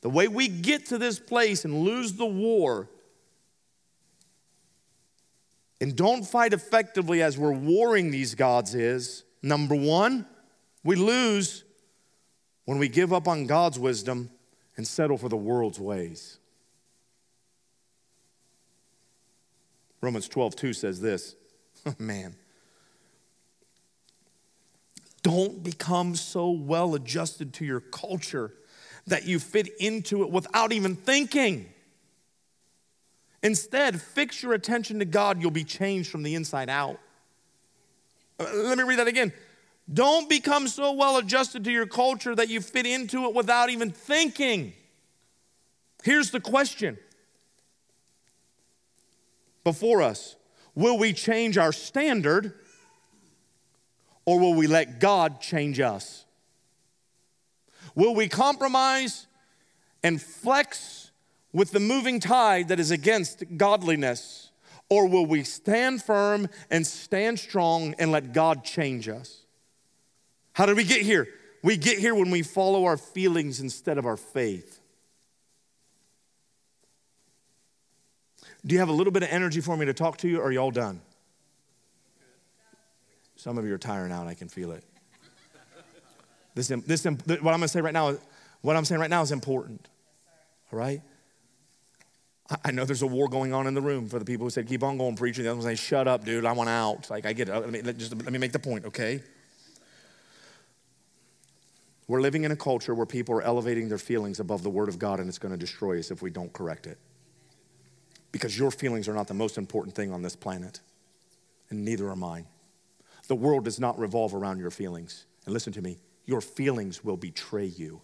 The 0.07 0.11
way 0.11 0.29
we 0.29 0.47
get 0.47 0.87
to 0.91 0.99
this 0.99 1.19
place 1.19 1.65
and 1.65 1.81
lose 1.81 2.13
the 2.13 2.27
war 2.27 2.89
and 5.81 5.97
don't 5.97 6.23
fight 6.23 6.53
effectively 6.53 7.23
as 7.23 7.37
we're 7.37 7.51
warring 7.51 8.13
these 8.13 8.37
gods 8.37 8.77
is 8.77 9.25
number 9.43 9.75
one, 9.75 10.25
we 10.85 10.95
lose 10.95 11.65
when 12.67 12.79
we 12.79 12.87
give 12.87 13.13
up 13.13 13.27
on 13.27 13.49
God's 13.49 13.81
wisdom 13.81 14.31
and 14.77 14.87
settle 14.87 15.19
for 15.19 15.29
the 15.29 15.37
world's 15.37 15.81
ways. 15.81 16.39
Romans 20.01 20.29
12, 20.29 20.55
2 20.55 20.73
says 20.73 21.01
this. 21.01 21.35
Oh, 21.85 21.95
man. 21.99 22.37
Don't 25.25 25.65
become 25.65 26.15
so 26.15 26.51
well 26.51 26.95
adjusted 26.95 27.53
to 27.55 27.65
your 27.65 27.81
culture 27.81 28.53
that 29.07 29.27
you 29.27 29.39
fit 29.39 29.69
into 29.79 30.23
it 30.23 30.31
without 30.31 30.73
even 30.73 30.97
thinking. 30.97 31.73
Instead, 33.43 34.01
fix 34.01 34.43
your 34.43 34.55
attention 34.55 34.99
to 34.99 35.05
God, 35.05 35.41
you'll 35.41 35.51
be 35.51 35.65
changed 35.65 36.11
from 36.11 36.23
the 36.23 36.35
inside 36.35 36.69
out. 36.69 36.99
Uh, 38.41 38.47
let 38.53 38.77
me 38.77 38.85
read 38.85 38.99
that 38.99 39.07
again. 39.07 39.33
Don't 39.93 40.29
become 40.29 40.67
so 40.67 40.93
well 40.93 41.17
adjusted 41.17 41.63
to 41.65 41.71
your 41.71 41.87
culture 41.87 42.35
that 42.35 42.49
you 42.49 42.61
fit 42.61 42.87
into 42.87 43.25
it 43.25 43.35
without 43.35 43.71
even 43.71 43.91
thinking. 43.93 44.73
Here's 46.03 46.31
the 46.31 46.41
question 46.41 46.99
before 49.65 50.03
us 50.03 50.37
Will 50.75 50.99
we 50.99 51.13
change 51.13 51.57
our 51.57 51.73
standard 51.73 52.53
or 54.25 54.39
will 54.39 54.55
we 54.55 54.67
let 54.67 55.01
God 55.01 55.41
change 55.41 55.81
us? 55.81 56.26
Will 57.97 58.15
we 58.15 58.29
compromise 58.29 59.27
and 60.05 60.23
flex 60.23 61.11
with 61.53 61.73
the 61.73 61.81
moving 61.81 62.21
tide 62.21 62.69
that 62.69 62.79
is 62.79 62.93
against 62.93 63.43
godliness? 63.57 64.53
Or 64.89 65.09
will 65.09 65.27
we 65.27 65.43
stand 65.43 66.03
firm 66.03 66.49
and 66.71 66.87
stand 66.87 67.41
strong 67.41 67.95
and 67.99 68.13
let 68.13 68.33
God 68.33 68.63
change 68.63 69.09
us? 69.09 69.41
How 70.53 70.67
did 70.67 70.77
we 70.77 70.85
get 70.85 71.03
here? 71.03 71.27
We 71.65 71.77
get 71.77 71.99
here 71.99 72.15
when 72.15 72.31
we 72.31 72.43
follow 72.43 72.85
our 72.85 72.97
feelings 72.97 73.59
instead 73.61 73.99
of 73.99 74.07
our 74.07 74.17
faith. 74.17 74.79
Do 78.65 78.75
you 78.75 78.79
have 78.81 78.89
a 78.89 78.93
little 78.93 79.13
bit 79.13 79.23
of 79.23 79.31
energy 79.31 79.61
for 79.61 79.77
me 79.77 79.87
to 79.87 79.95
talk 79.95 80.19
to 80.19 80.29
you, 80.29 80.41
or 80.41 80.49
are 80.49 80.53
y'all 80.53 80.71
done? 80.71 81.01
Some 83.37 83.59
of 83.59 83.65
you 83.65 83.75
are 83.75 83.79
tiring 83.79 84.13
out, 84.13 84.27
I 84.27 84.35
can 84.35 84.49
feel 84.49 84.73
it. 84.73 84.85
This, 86.57 86.69
this, 86.69 87.05
what 87.05 87.29
I'm 87.29 87.43
gonna 87.43 87.69
say 87.69 87.83
right 87.83 87.93
now, 87.93 88.17
what 88.63 88.77
I'm 88.77 88.85
saying 88.85 89.01
right 89.01 89.11
now 89.11 89.23
is 89.23 89.31
important. 89.31 89.87
All 90.73 90.79
right? 90.79 91.03
I 92.65 92.71
know 92.71 92.85
there's 92.85 93.03
a 93.03 93.07
war 93.07 93.29
going 93.29 93.53
on 93.53 93.67
in 93.67 93.75
the 93.75 93.81
room 93.81 94.09
for 94.09 94.19
the 94.19 94.25
people 94.25 94.47
who 94.47 94.51
said, 94.51 94.67
keep 94.67 94.83
on 94.83 94.97
going, 94.99 95.17
preaching. 95.17 95.45
The 95.45 95.51
other 95.51 95.61
ones 95.61 95.67
say, 95.67 95.75
shut 95.75 96.09
up, 96.09 96.25
dude, 96.25 96.45
I 96.45 96.53
want 96.53 96.71
out. 96.71 97.11
Like, 97.11 97.27
I 97.27 97.33
get 97.33 97.49
it. 97.49 97.53
Let 97.53 97.71
me, 97.71 97.83
just, 97.93 98.17
let 98.17 98.33
me 98.33 98.39
make 98.39 98.53
the 98.53 98.59
point, 98.59 98.87
okay? 98.87 99.21
We're 102.09 102.21
living 102.21 102.45
in 102.45 102.53
a 102.53 102.57
culture 102.57 102.95
where 102.95 103.05
people 103.05 103.35
are 103.35 103.43
elevating 103.43 103.89
their 103.89 103.99
feelings 103.99 104.39
above 104.39 104.63
the 104.63 104.71
Word 104.71 104.89
of 104.89 104.99
God, 104.99 105.19
and 105.19 105.29
it's 105.29 105.39
going 105.39 105.53
to 105.53 105.59
destroy 105.59 105.99
us 105.99 106.13
if 106.13 106.23
we 106.23 106.31
don't 106.31 106.53
correct 106.53 106.87
it. 106.87 106.99
Because 108.31 108.57
your 108.57 108.71
feelings 108.71 109.09
are 109.09 109.15
not 109.15 109.27
the 109.27 109.35
most 109.35 109.59
important 109.59 109.97
thing 109.97 110.13
on 110.13 110.23
this 110.23 110.37
planet, 110.37 110.81
and 111.69 111.85
neither 111.85 112.09
are 112.09 112.17
mine. 112.17 112.47
The 113.27 113.35
world 113.35 113.65
does 113.65 113.81
not 113.81 113.99
revolve 113.99 114.35
around 114.35 114.61
your 114.61 114.71
feelings. 114.71 115.27
And 115.45 115.53
listen 115.53 115.73
to 115.73 115.83
me, 115.83 115.99
your 116.27 116.41
feelings 116.41 117.03
will 117.05 117.17
betray 117.17 117.67
you. 117.67 118.01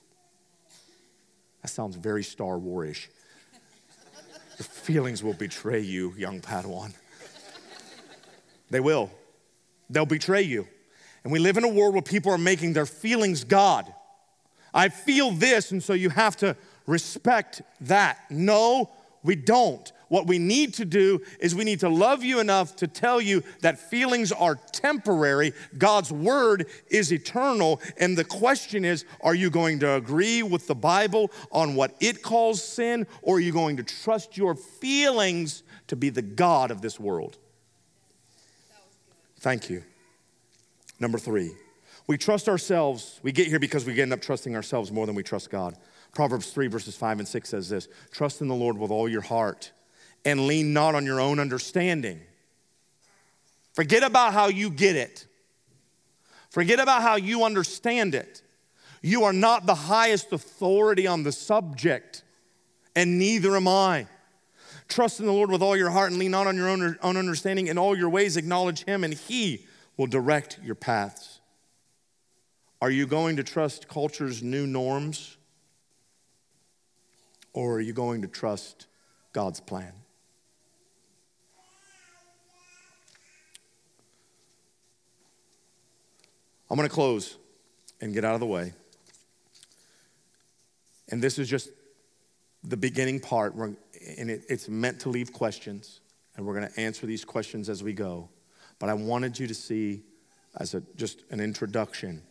That 1.62 1.68
sounds 1.68 1.96
very 1.96 2.24
Star 2.24 2.54
Warish. 2.54 3.08
Your 4.58 4.66
feelings 4.66 5.22
will 5.22 5.34
betray 5.34 5.80
you, 5.80 6.14
young 6.16 6.40
Padawan. 6.40 6.94
They 8.70 8.80
will. 8.80 9.10
They'll 9.90 10.06
betray 10.06 10.42
you. 10.42 10.66
And 11.24 11.32
we 11.32 11.38
live 11.38 11.56
in 11.56 11.64
a 11.64 11.68
world 11.68 11.94
where 11.94 12.02
people 12.02 12.32
are 12.32 12.38
making 12.38 12.72
their 12.72 12.86
feelings 12.86 13.44
God. 13.44 13.92
I 14.74 14.88
feel 14.88 15.30
this, 15.30 15.70
and 15.70 15.82
so 15.82 15.92
you 15.92 16.10
have 16.10 16.36
to 16.38 16.56
respect 16.86 17.62
that. 17.82 18.18
No, 18.30 18.90
we 19.22 19.36
don't. 19.36 19.92
What 20.12 20.26
we 20.26 20.38
need 20.38 20.74
to 20.74 20.84
do 20.84 21.22
is 21.40 21.54
we 21.54 21.64
need 21.64 21.80
to 21.80 21.88
love 21.88 22.22
you 22.22 22.38
enough 22.38 22.76
to 22.76 22.86
tell 22.86 23.18
you 23.18 23.42
that 23.62 23.78
feelings 23.78 24.30
are 24.30 24.56
temporary. 24.70 25.54
God's 25.78 26.12
word 26.12 26.66
is 26.90 27.14
eternal. 27.14 27.80
And 27.96 28.18
the 28.18 28.24
question 28.24 28.84
is 28.84 29.06
are 29.22 29.34
you 29.34 29.48
going 29.48 29.78
to 29.78 29.94
agree 29.94 30.42
with 30.42 30.66
the 30.66 30.74
Bible 30.74 31.30
on 31.50 31.74
what 31.76 31.96
it 31.98 32.20
calls 32.20 32.62
sin, 32.62 33.06
or 33.22 33.36
are 33.36 33.40
you 33.40 33.52
going 33.52 33.78
to 33.78 33.82
trust 33.82 34.36
your 34.36 34.54
feelings 34.54 35.62
to 35.86 35.96
be 35.96 36.10
the 36.10 36.20
God 36.20 36.70
of 36.70 36.82
this 36.82 37.00
world? 37.00 37.38
Thank 39.40 39.70
you. 39.70 39.82
Number 41.00 41.16
three, 41.16 41.52
we 42.06 42.18
trust 42.18 42.50
ourselves. 42.50 43.18
We 43.22 43.32
get 43.32 43.46
here 43.46 43.58
because 43.58 43.86
we 43.86 43.98
end 43.98 44.12
up 44.12 44.20
trusting 44.20 44.54
ourselves 44.54 44.92
more 44.92 45.06
than 45.06 45.14
we 45.14 45.22
trust 45.22 45.48
God. 45.48 45.74
Proverbs 46.12 46.50
3, 46.50 46.66
verses 46.66 46.96
5 46.96 47.20
and 47.20 47.26
6 47.26 47.48
says 47.48 47.70
this 47.70 47.88
Trust 48.10 48.42
in 48.42 48.48
the 48.48 48.54
Lord 48.54 48.76
with 48.76 48.90
all 48.90 49.08
your 49.08 49.22
heart 49.22 49.72
and 50.24 50.46
lean 50.46 50.72
not 50.72 50.94
on 50.94 51.04
your 51.04 51.20
own 51.20 51.38
understanding. 51.38 52.20
Forget 53.74 54.02
about 54.02 54.32
how 54.32 54.48
you 54.48 54.70
get 54.70 54.96
it. 54.96 55.26
Forget 56.50 56.80
about 56.80 57.02
how 57.02 57.16
you 57.16 57.44
understand 57.44 58.14
it. 58.14 58.42
You 59.00 59.24
are 59.24 59.32
not 59.32 59.66
the 59.66 59.74
highest 59.74 60.32
authority 60.32 61.06
on 61.06 61.22
the 61.22 61.32
subject, 61.32 62.22
and 62.94 63.18
neither 63.18 63.56
am 63.56 63.66
I. 63.66 64.06
Trust 64.88 65.20
in 65.20 65.26
the 65.26 65.32
Lord 65.32 65.50
with 65.50 65.62
all 65.62 65.76
your 65.76 65.90
heart 65.90 66.10
and 66.10 66.20
lean 66.20 66.30
not 66.30 66.46
on 66.46 66.56
your 66.56 66.68
own, 66.68 66.98
understanding. 67.02 67.68
In 67.68 67.78
all 67.78 67.96
your 67.96 68.10
ways, 68.10 68.36
acknowledge 68.36 68.84
Him, 68.84 69.02
and 69.02 69.14
He 69.14 69.66
will 69.96 70.06
direct 70.06 70.60
your 70.62 70.74
paths. 70.74 71.40
Are 72.80 72.90
you 72.90 73.06
going 73.06 73.36
to 73.36 73.42
trust 73.42 73.88
culture's 73.88 74.42
new 74.42 74.66
norms? 74.66 75.36
Or 77.54 77.74
are 77.76 77.80
you 77.80 77.92
going 77.92 78.22
to 78.22 78.28
trust 78.28 78.86
God's 79.32 79.60
plan? 79.60 79.92
I'm 86.72 86.78
going 86.78 86.88
to 86.88 86.94
close 86.94 87.36
and 88.00 88.14
get 88.14 88.24
out 88.24 88.32
of 88.32 88.40
the 88.40 88.46
way. 88.46 88.72
And 91.10 91.22
this 91.22 91.38
is 91.38 91.46
just 91.46 91.68
the 92.64 92.78
beginning 92.78 93.20
part, 93.20 93.54
and 93.54 93.76
it's 94.30 94.70
meant 94.70 95.00
to 95.00 95.10
leave 95.10 95.34
questions, 95.34 96.00
and 96.34 96.46
we're 96.46 96.54
going 96.54 96.72
to 96.72 96.80
answer 96.80 97.04
these 97.04 97.26
questions 97.26 97.68
as 97.68 97.82
we 97.82 97.92
go. 97.92 98.30
But 98.78 98.88
I 98.88 98.94
wanted 98.94 99.38
you 99.38 99.46
to 99.48 99.54
see, 99.54 100.04
as 100.56 100.72
a, 100.72 100.80
just 100.96 101.24
an 101.30 101.40
introduction, 101.40 102.22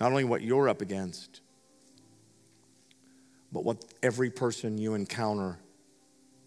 not 0.00 0.10
only 0.10 0.24
what 0.24 0.42
you're 0.42 0.68
up 0.68 0.80
against, 0.80 1.42
but 3.52 3.62
what 3.62 3.84
every 4.02 4.28
person 4.28 4.76
you 4.76 4.94
encounter 4.94 5.60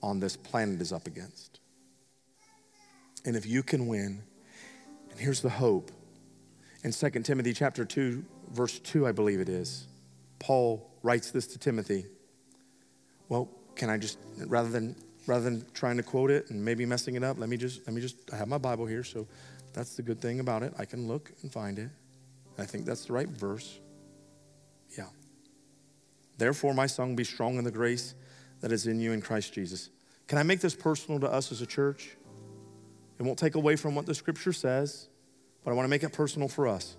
on 0.01 0.19
this 0.19 0.35
planet 0.35 0.81
is 0.81 0.91
up 0.91 1.07
against. 1.07 1.61
And 3.23 3.37
if 3.37 3.45
you 3.45 3.63
can 3.63 3.87
win, 3.87 4.23
and 5.13 5.21
here's 5.21 5.41
the 5.41 5.49
hope. 5.49 5.91
In 6.83 6.91
2 6.91 7.09
Timothy 7.21 7.53
chapter 7.53 7.85
2, 7.85 8.25
verse 8.51 8.79
2, 8.79 9.05
I 9.05 9.11
believe 9.11 9.39
it 9.39 9.47
is, 9.47 9.87
Paul 10.39 10.89
writes 11.03 11.29
this 11.29 11.45
to 11.47 11.59
Timothy. 11.59 12.07
Well, 13.29 13.47
can 13.75 13.91
I 13.91 13.97
just 13.97 14.17
rather 14.47 14.69
than 14.69 14.95
rather 15.27 15.43
than 15.43 15.65
trying 15.73 15.97
to 15.97 16.03
quote 16.03 16.31
it 16.31 16.49
and 16.49 16.65
maybe 16.65 16.83
messing 16.85 17.15
it 17.15 17.23
up, 17.23 17.37
let 17.37 17.47
me 17.47 17.57
just 17.57 17.85
let 17.85 17.93
me 17.93 18.01
just 18.01 18.15
I 18.33 18.37
have 18.37 18.47
my 18.47 18.57
Bible 18.57 18.87
here, 18.87 19.03
so 19.03 19.27
that's 19.71 19.95
the 19.95 20.01
good 20.01 20.19
thing 20.19 20.39
about 20.39 20.63
it. 20.63 20.73
I 20.79 20.85
can 20.85 21.07
look 21.07 21.31
and 21.43 21.51
find 21.51 21.77
it. 21.77 21.89
I 22.57 22.65
think 22.65 22.85
that's 22.85 23.05
the 23.05 23.13
right 23.13 23.29
verse. 23.29 23.79
Yeah. 24.97 25.07
Therefore, 26.39 26.73
my 26.73 26.87
son, 26.87 27.15
be 27.15 27.23
strong 27.23 27.57
in 27.57 27.63
the 27.63 27.71
grace 27.71 28.15
that 28.61 28.71
is 28.71 28.87
in 28.87 28.99
you 28.99 29.11
in 29.11 29.21
Christ 29.21 29.53
Jesus. 29.53 29.91
Can 30.27 30.39
I 30.39 30.43
make 30.43 30.59
this 30.59 30.75
personal 30.75 31.19
to 31.19 31.31
us 31.31 31.51
as 31.51 31.61
a 31.61 31.67
church? 31.67 32.17
It 33.23 33.25
won't 33.25 33.39
take 33.39 33.55
away 33.55 33.77
from 33.77 33.95
what 33.95 34.05
the 34.05 34.13
scripture 34.13 34.51
says, 34.51 35.07
but 35.63 35.71
I 35.71 35.75
want 35.75 35.85
to 35.85 35.89
make 35.89 36.03
it 36.03 36.11
personal 36.11 36.49
for 36.49 36.67
us. 36.67 36.97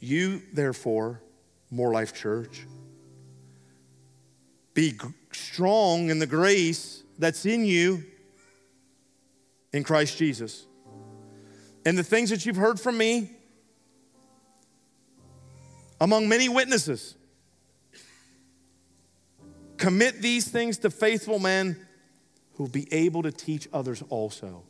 You, 0.00 0.40
therefore, 0.54 1.20
More 1.70 1.92
Life 1.92 2.14
Church, 2.14 2.64
be 4.72 4.98
strong 5.32 6.08
in 6.08 6.18
the 6.18 6.26
grace 6.26 7.02
that's 7.18 7.44
in 7.44 7.66
you 7.66 8.04
in 9.74 9.84
Christ 9.84 10.16
Jesus. 10.16 10.64
And 11.84 11.98
the 11.98 12.02
things 12.02 12.30
that 12.30 12.46
you've 12.46 12.56
heard 12.56 12.80
from 12.80 12.96
me 12.96 13.30
among 16.00 16.26
many 16.26 16.48
witnesses, 16.48 17.16
commit 19.76 20.22
these 20.22 20.48
things 20.48 20.78
to 20.78 20.88
faithful 20.88 21.38
men 21.38 21.76
who 22.58 22.64
will 22.64 22.70
be 22.70 22.92
able 22.92 23.22
to 23.22 23.30
teach 23.30 23.68
others 23.72 24.02
also. 24.08 24.64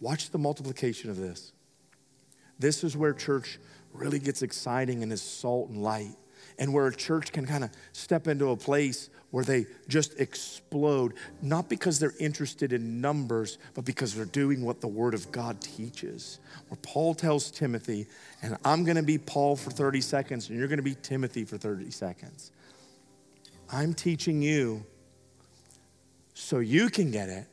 Watch 0.00 0.30
the 0.30 0.38
multiplication 0.38 1.08
of 1.08 1.16
this. 1.16 1.52
This 2.58 2.82
is 2.82 2.96
where 2.96 3.12
church 3.12 3.60
really 3.92 4.18
gets 4.18 4.42
exciting 4.42 5.04
and 5.04 5.12
is 5.12 5.22
salt 5.22 5.68
and 5.68 5.80
light, 5.84 6.16
and 6.58 6.74
where 6.74 6.88
a 6.88 6.94
church 6.94 7.30
can 7.30 7.46
kind 7.46 7.62
of 7.62 7.70
step 7.92 8.26
into 8.26 8.50
a 8.50 8.56
place 8.56 9.08
where 9.30 9.44
they 9.44 9.66
just 9.86 10.18
explode, 10.18 11.14
not 11.40 11.68
because 11.68 12.00
they're 12.00 12.12
interested 12.18 12.72
in 12.72 13.00
numbers, 13.00 13.56
but 13.74 13.84
because 13.84 14.16
they're 14.16 14.24
doing 14.24 14.64
what 14.64 14.80
the 14.80 14.88
Word 14.88 15.14
of 15.14 15.30
God 15.30 15.60
teaches. 15.60 16.40
Where 16.66 16.78
Paul 16.82 17.14
tells 17.14 17.52
Timothy, 17.52 18.08
and 18.42 18.56
I'm 18.64 18.82
gonna 18.82 19.00
be 19.00 19.18
Paul 19.18 19.54
for 19.54 19.70
30 19.70 20.00
seconds, 20.00 20.50
and 20.50 20.58
you're 20.58 20.66
gonna 20.66 20.82
be 20.82 20.96
Timothy 20.96 21.44
for 21.44 21.56
30 21.56 21.92
seconds. 21.92 22.50
I'm 23.70 23.94
teaching 23.94 24.42
you 24.42 24.84
so 26.52 26.58
you 26.58 26.90
can 26.90 27.10
get 27.10 27.30
it. 27.30 27.46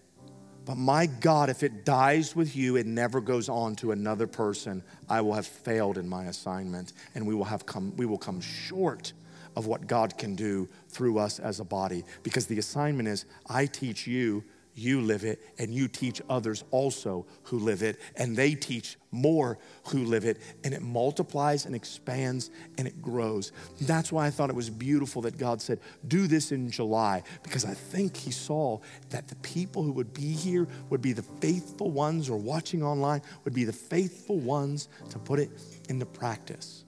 But 0.66 0.76
my 0.76 1.06
God, 1.06 1.50
if 1.50 1.64
it 1.64 1.86
dies 1.86 2.36
with 2.36 2.54
you, 2.54 2.76
it 2.76 2.86
never 2.86 3.22
goes 3.22 3.48
on 3.48 3.78
to 3.78 3.94
another 3.94 4.28
person. 4.28 4.84
I 5.08 5.22
will 5.22 5.36
have 5.36 5.48
failed 5.48 5.98
in 5.98 6.06
my 6.06 6.26
assignment, 6.26 6.92
and 7.16 7.26
we 7.26 7.34
will 7.34 7.46
have 7.46 7.66
come, 7.66 7.96
we 7.96 8.06
will 8.06 8.18
come 8.18 8.42
short 8.42 9.14
of 9.56 9.68
what 9.68 9.88
God 9.88 10.18
can 10.18 10.36
do 10.36 10.68
through 10.90 11.18
us 11.18 11.40
as 11.40 11.62
a 11.62 11.64
body. 11.64 12.04
Because 12.24 12.46
the 12.46 12.60
assignment 12.60 13.08
is 13.08 13.24
I 13.48 13.68
teach 13.68 14.06
you, 14.06 14.44
you 14.80 15.02
live 15.02 15.24
it, 15.24 15.42
and 15.58 15.74
you 15.74 15.88
teach 15.88 16.22
others 16.30 16.64
also 16.72 17.26
who 17.44 17.60
live 17.60 17.84
it, 17.84 18.00
and 18.16 18.36
they 18.36 18.56
teach 18.56 18.98
more 19.12 19.58
who 19.88 20.06
live 20.06 20.26
it, 20.26 20.40
and 20.64 20.74
it 20.74 20.82
multiplies 20.82 21.66
and 21.66 21.76
expands 21.76 22.50
and 22.78 22.88
it 22.88 23.02
grows. 23.02 23.52
That's 23.82 24.12
why 24.12 24.26
I 24.26 24.30
thought 24.30 24.50
it 24.50 24.56
was 24.56 24.70
beautiful 24.70 25.22
that 25.24 25.38
God 25.38 25.62
said, 25.62 25.80
Do 26.08 26.28
this 26.28 26.52
in 26.52 26.72
July, 26.72 27.24
because 27.44 27.66
I 27.66 27.74
think 27.74 28.16
He 28.16 28.32
saw 28.32 28.80
that 29.10 29.28
the 29.28 29.36
people 29.38 29.84
who 29.84 29.92
would 29.92 30.14
be 30.14 30.32
here 30.34 30.68
would 30.90 31.02
be 31.02 31.14
the 31.14 31.24
faithful 31.24 31.92
ones, 31.92 32.30
or 32.30 32.38
watching 32.38 32.84
online 32.84 33.22
would 33.44 33.54
be 33.54 33.66
the 33.66 33.74
faithful 33.74 34.38
ones 34.38 34.88
to 35.10 35.20
put 35.20 35.40
it 35.40 35.52
into 35.90 36.06
practice. 36.06 36.86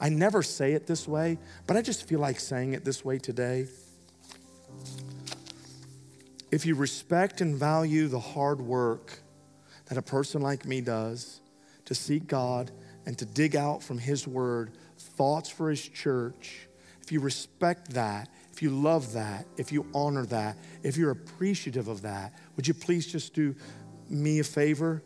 I 0.00 0.10
never 0.10 0.42
say 0.42 0.72
it 0.72 0.86
this 0.86 1.08
way, 1.08 1.38
but 1.66 1.76
I 1.76 1.82
just 1.82 2.06
feel 2.06 2.20
like 2.20 2.38
saying 2.38 2.74
it 2.74 2.84
this 2.84 3.04
way 3.04 3.18
today. 3.18 3.66
If 6.56 6.64
you 6.64 6.74
respect 6.74 7.42
and 7.42 7.54
value 7.54 8.08
the 8.08 8.18
hard 8.18 8.62
work 8.62 9.18
that 9.90 9.98
a 9.98 10.02
person 10.02 10.40
like 10.40 10.64
me 10.64 10.80
does 10.80 11.42
to 11.84 11.94
seek 11.94 12.26
God 12.26 12.70
and 13.04 13.18
to 13.18 13.26
dig 13.26 13.54
out 13.54 13.82
from 13.82 13.98
His 13.98 14.26
Word 14.26 14.72
thoughts 14.98 15.50
for 15.50 15.68
His 15.68 15.86
church, 15.86 16.66
if 17.02 17.12
you 17.12 17.20
respect 17.20 17.90
that, 17.90 18.30
if 18.54 18.62
you 18.62 18.70
love 18.70 19.12
that, 19.12 19.44
if 19.58 19.70
you 19.70 19.84
honor 19.92 20.24
that, 20.24 20.56
if 20.82 20.96
you're 20.96 21.10
appreciative 21.10 21.88
of 21.88 22.00
that, 22.00 22.32
would 22.56 22.66
you 22.66 22.72
please 22.72 23.06
just 23.06 23.34
do 23.34 23.54
me 24.08 24.38
a 24.38 24.44
favor? 24.44 25.02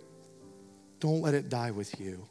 Don't 1.00 1.20
let 1.20 1.34
it 1.34 1.48
die 1.48 1.72
with 1.72 2.00
you. 2.00 2.28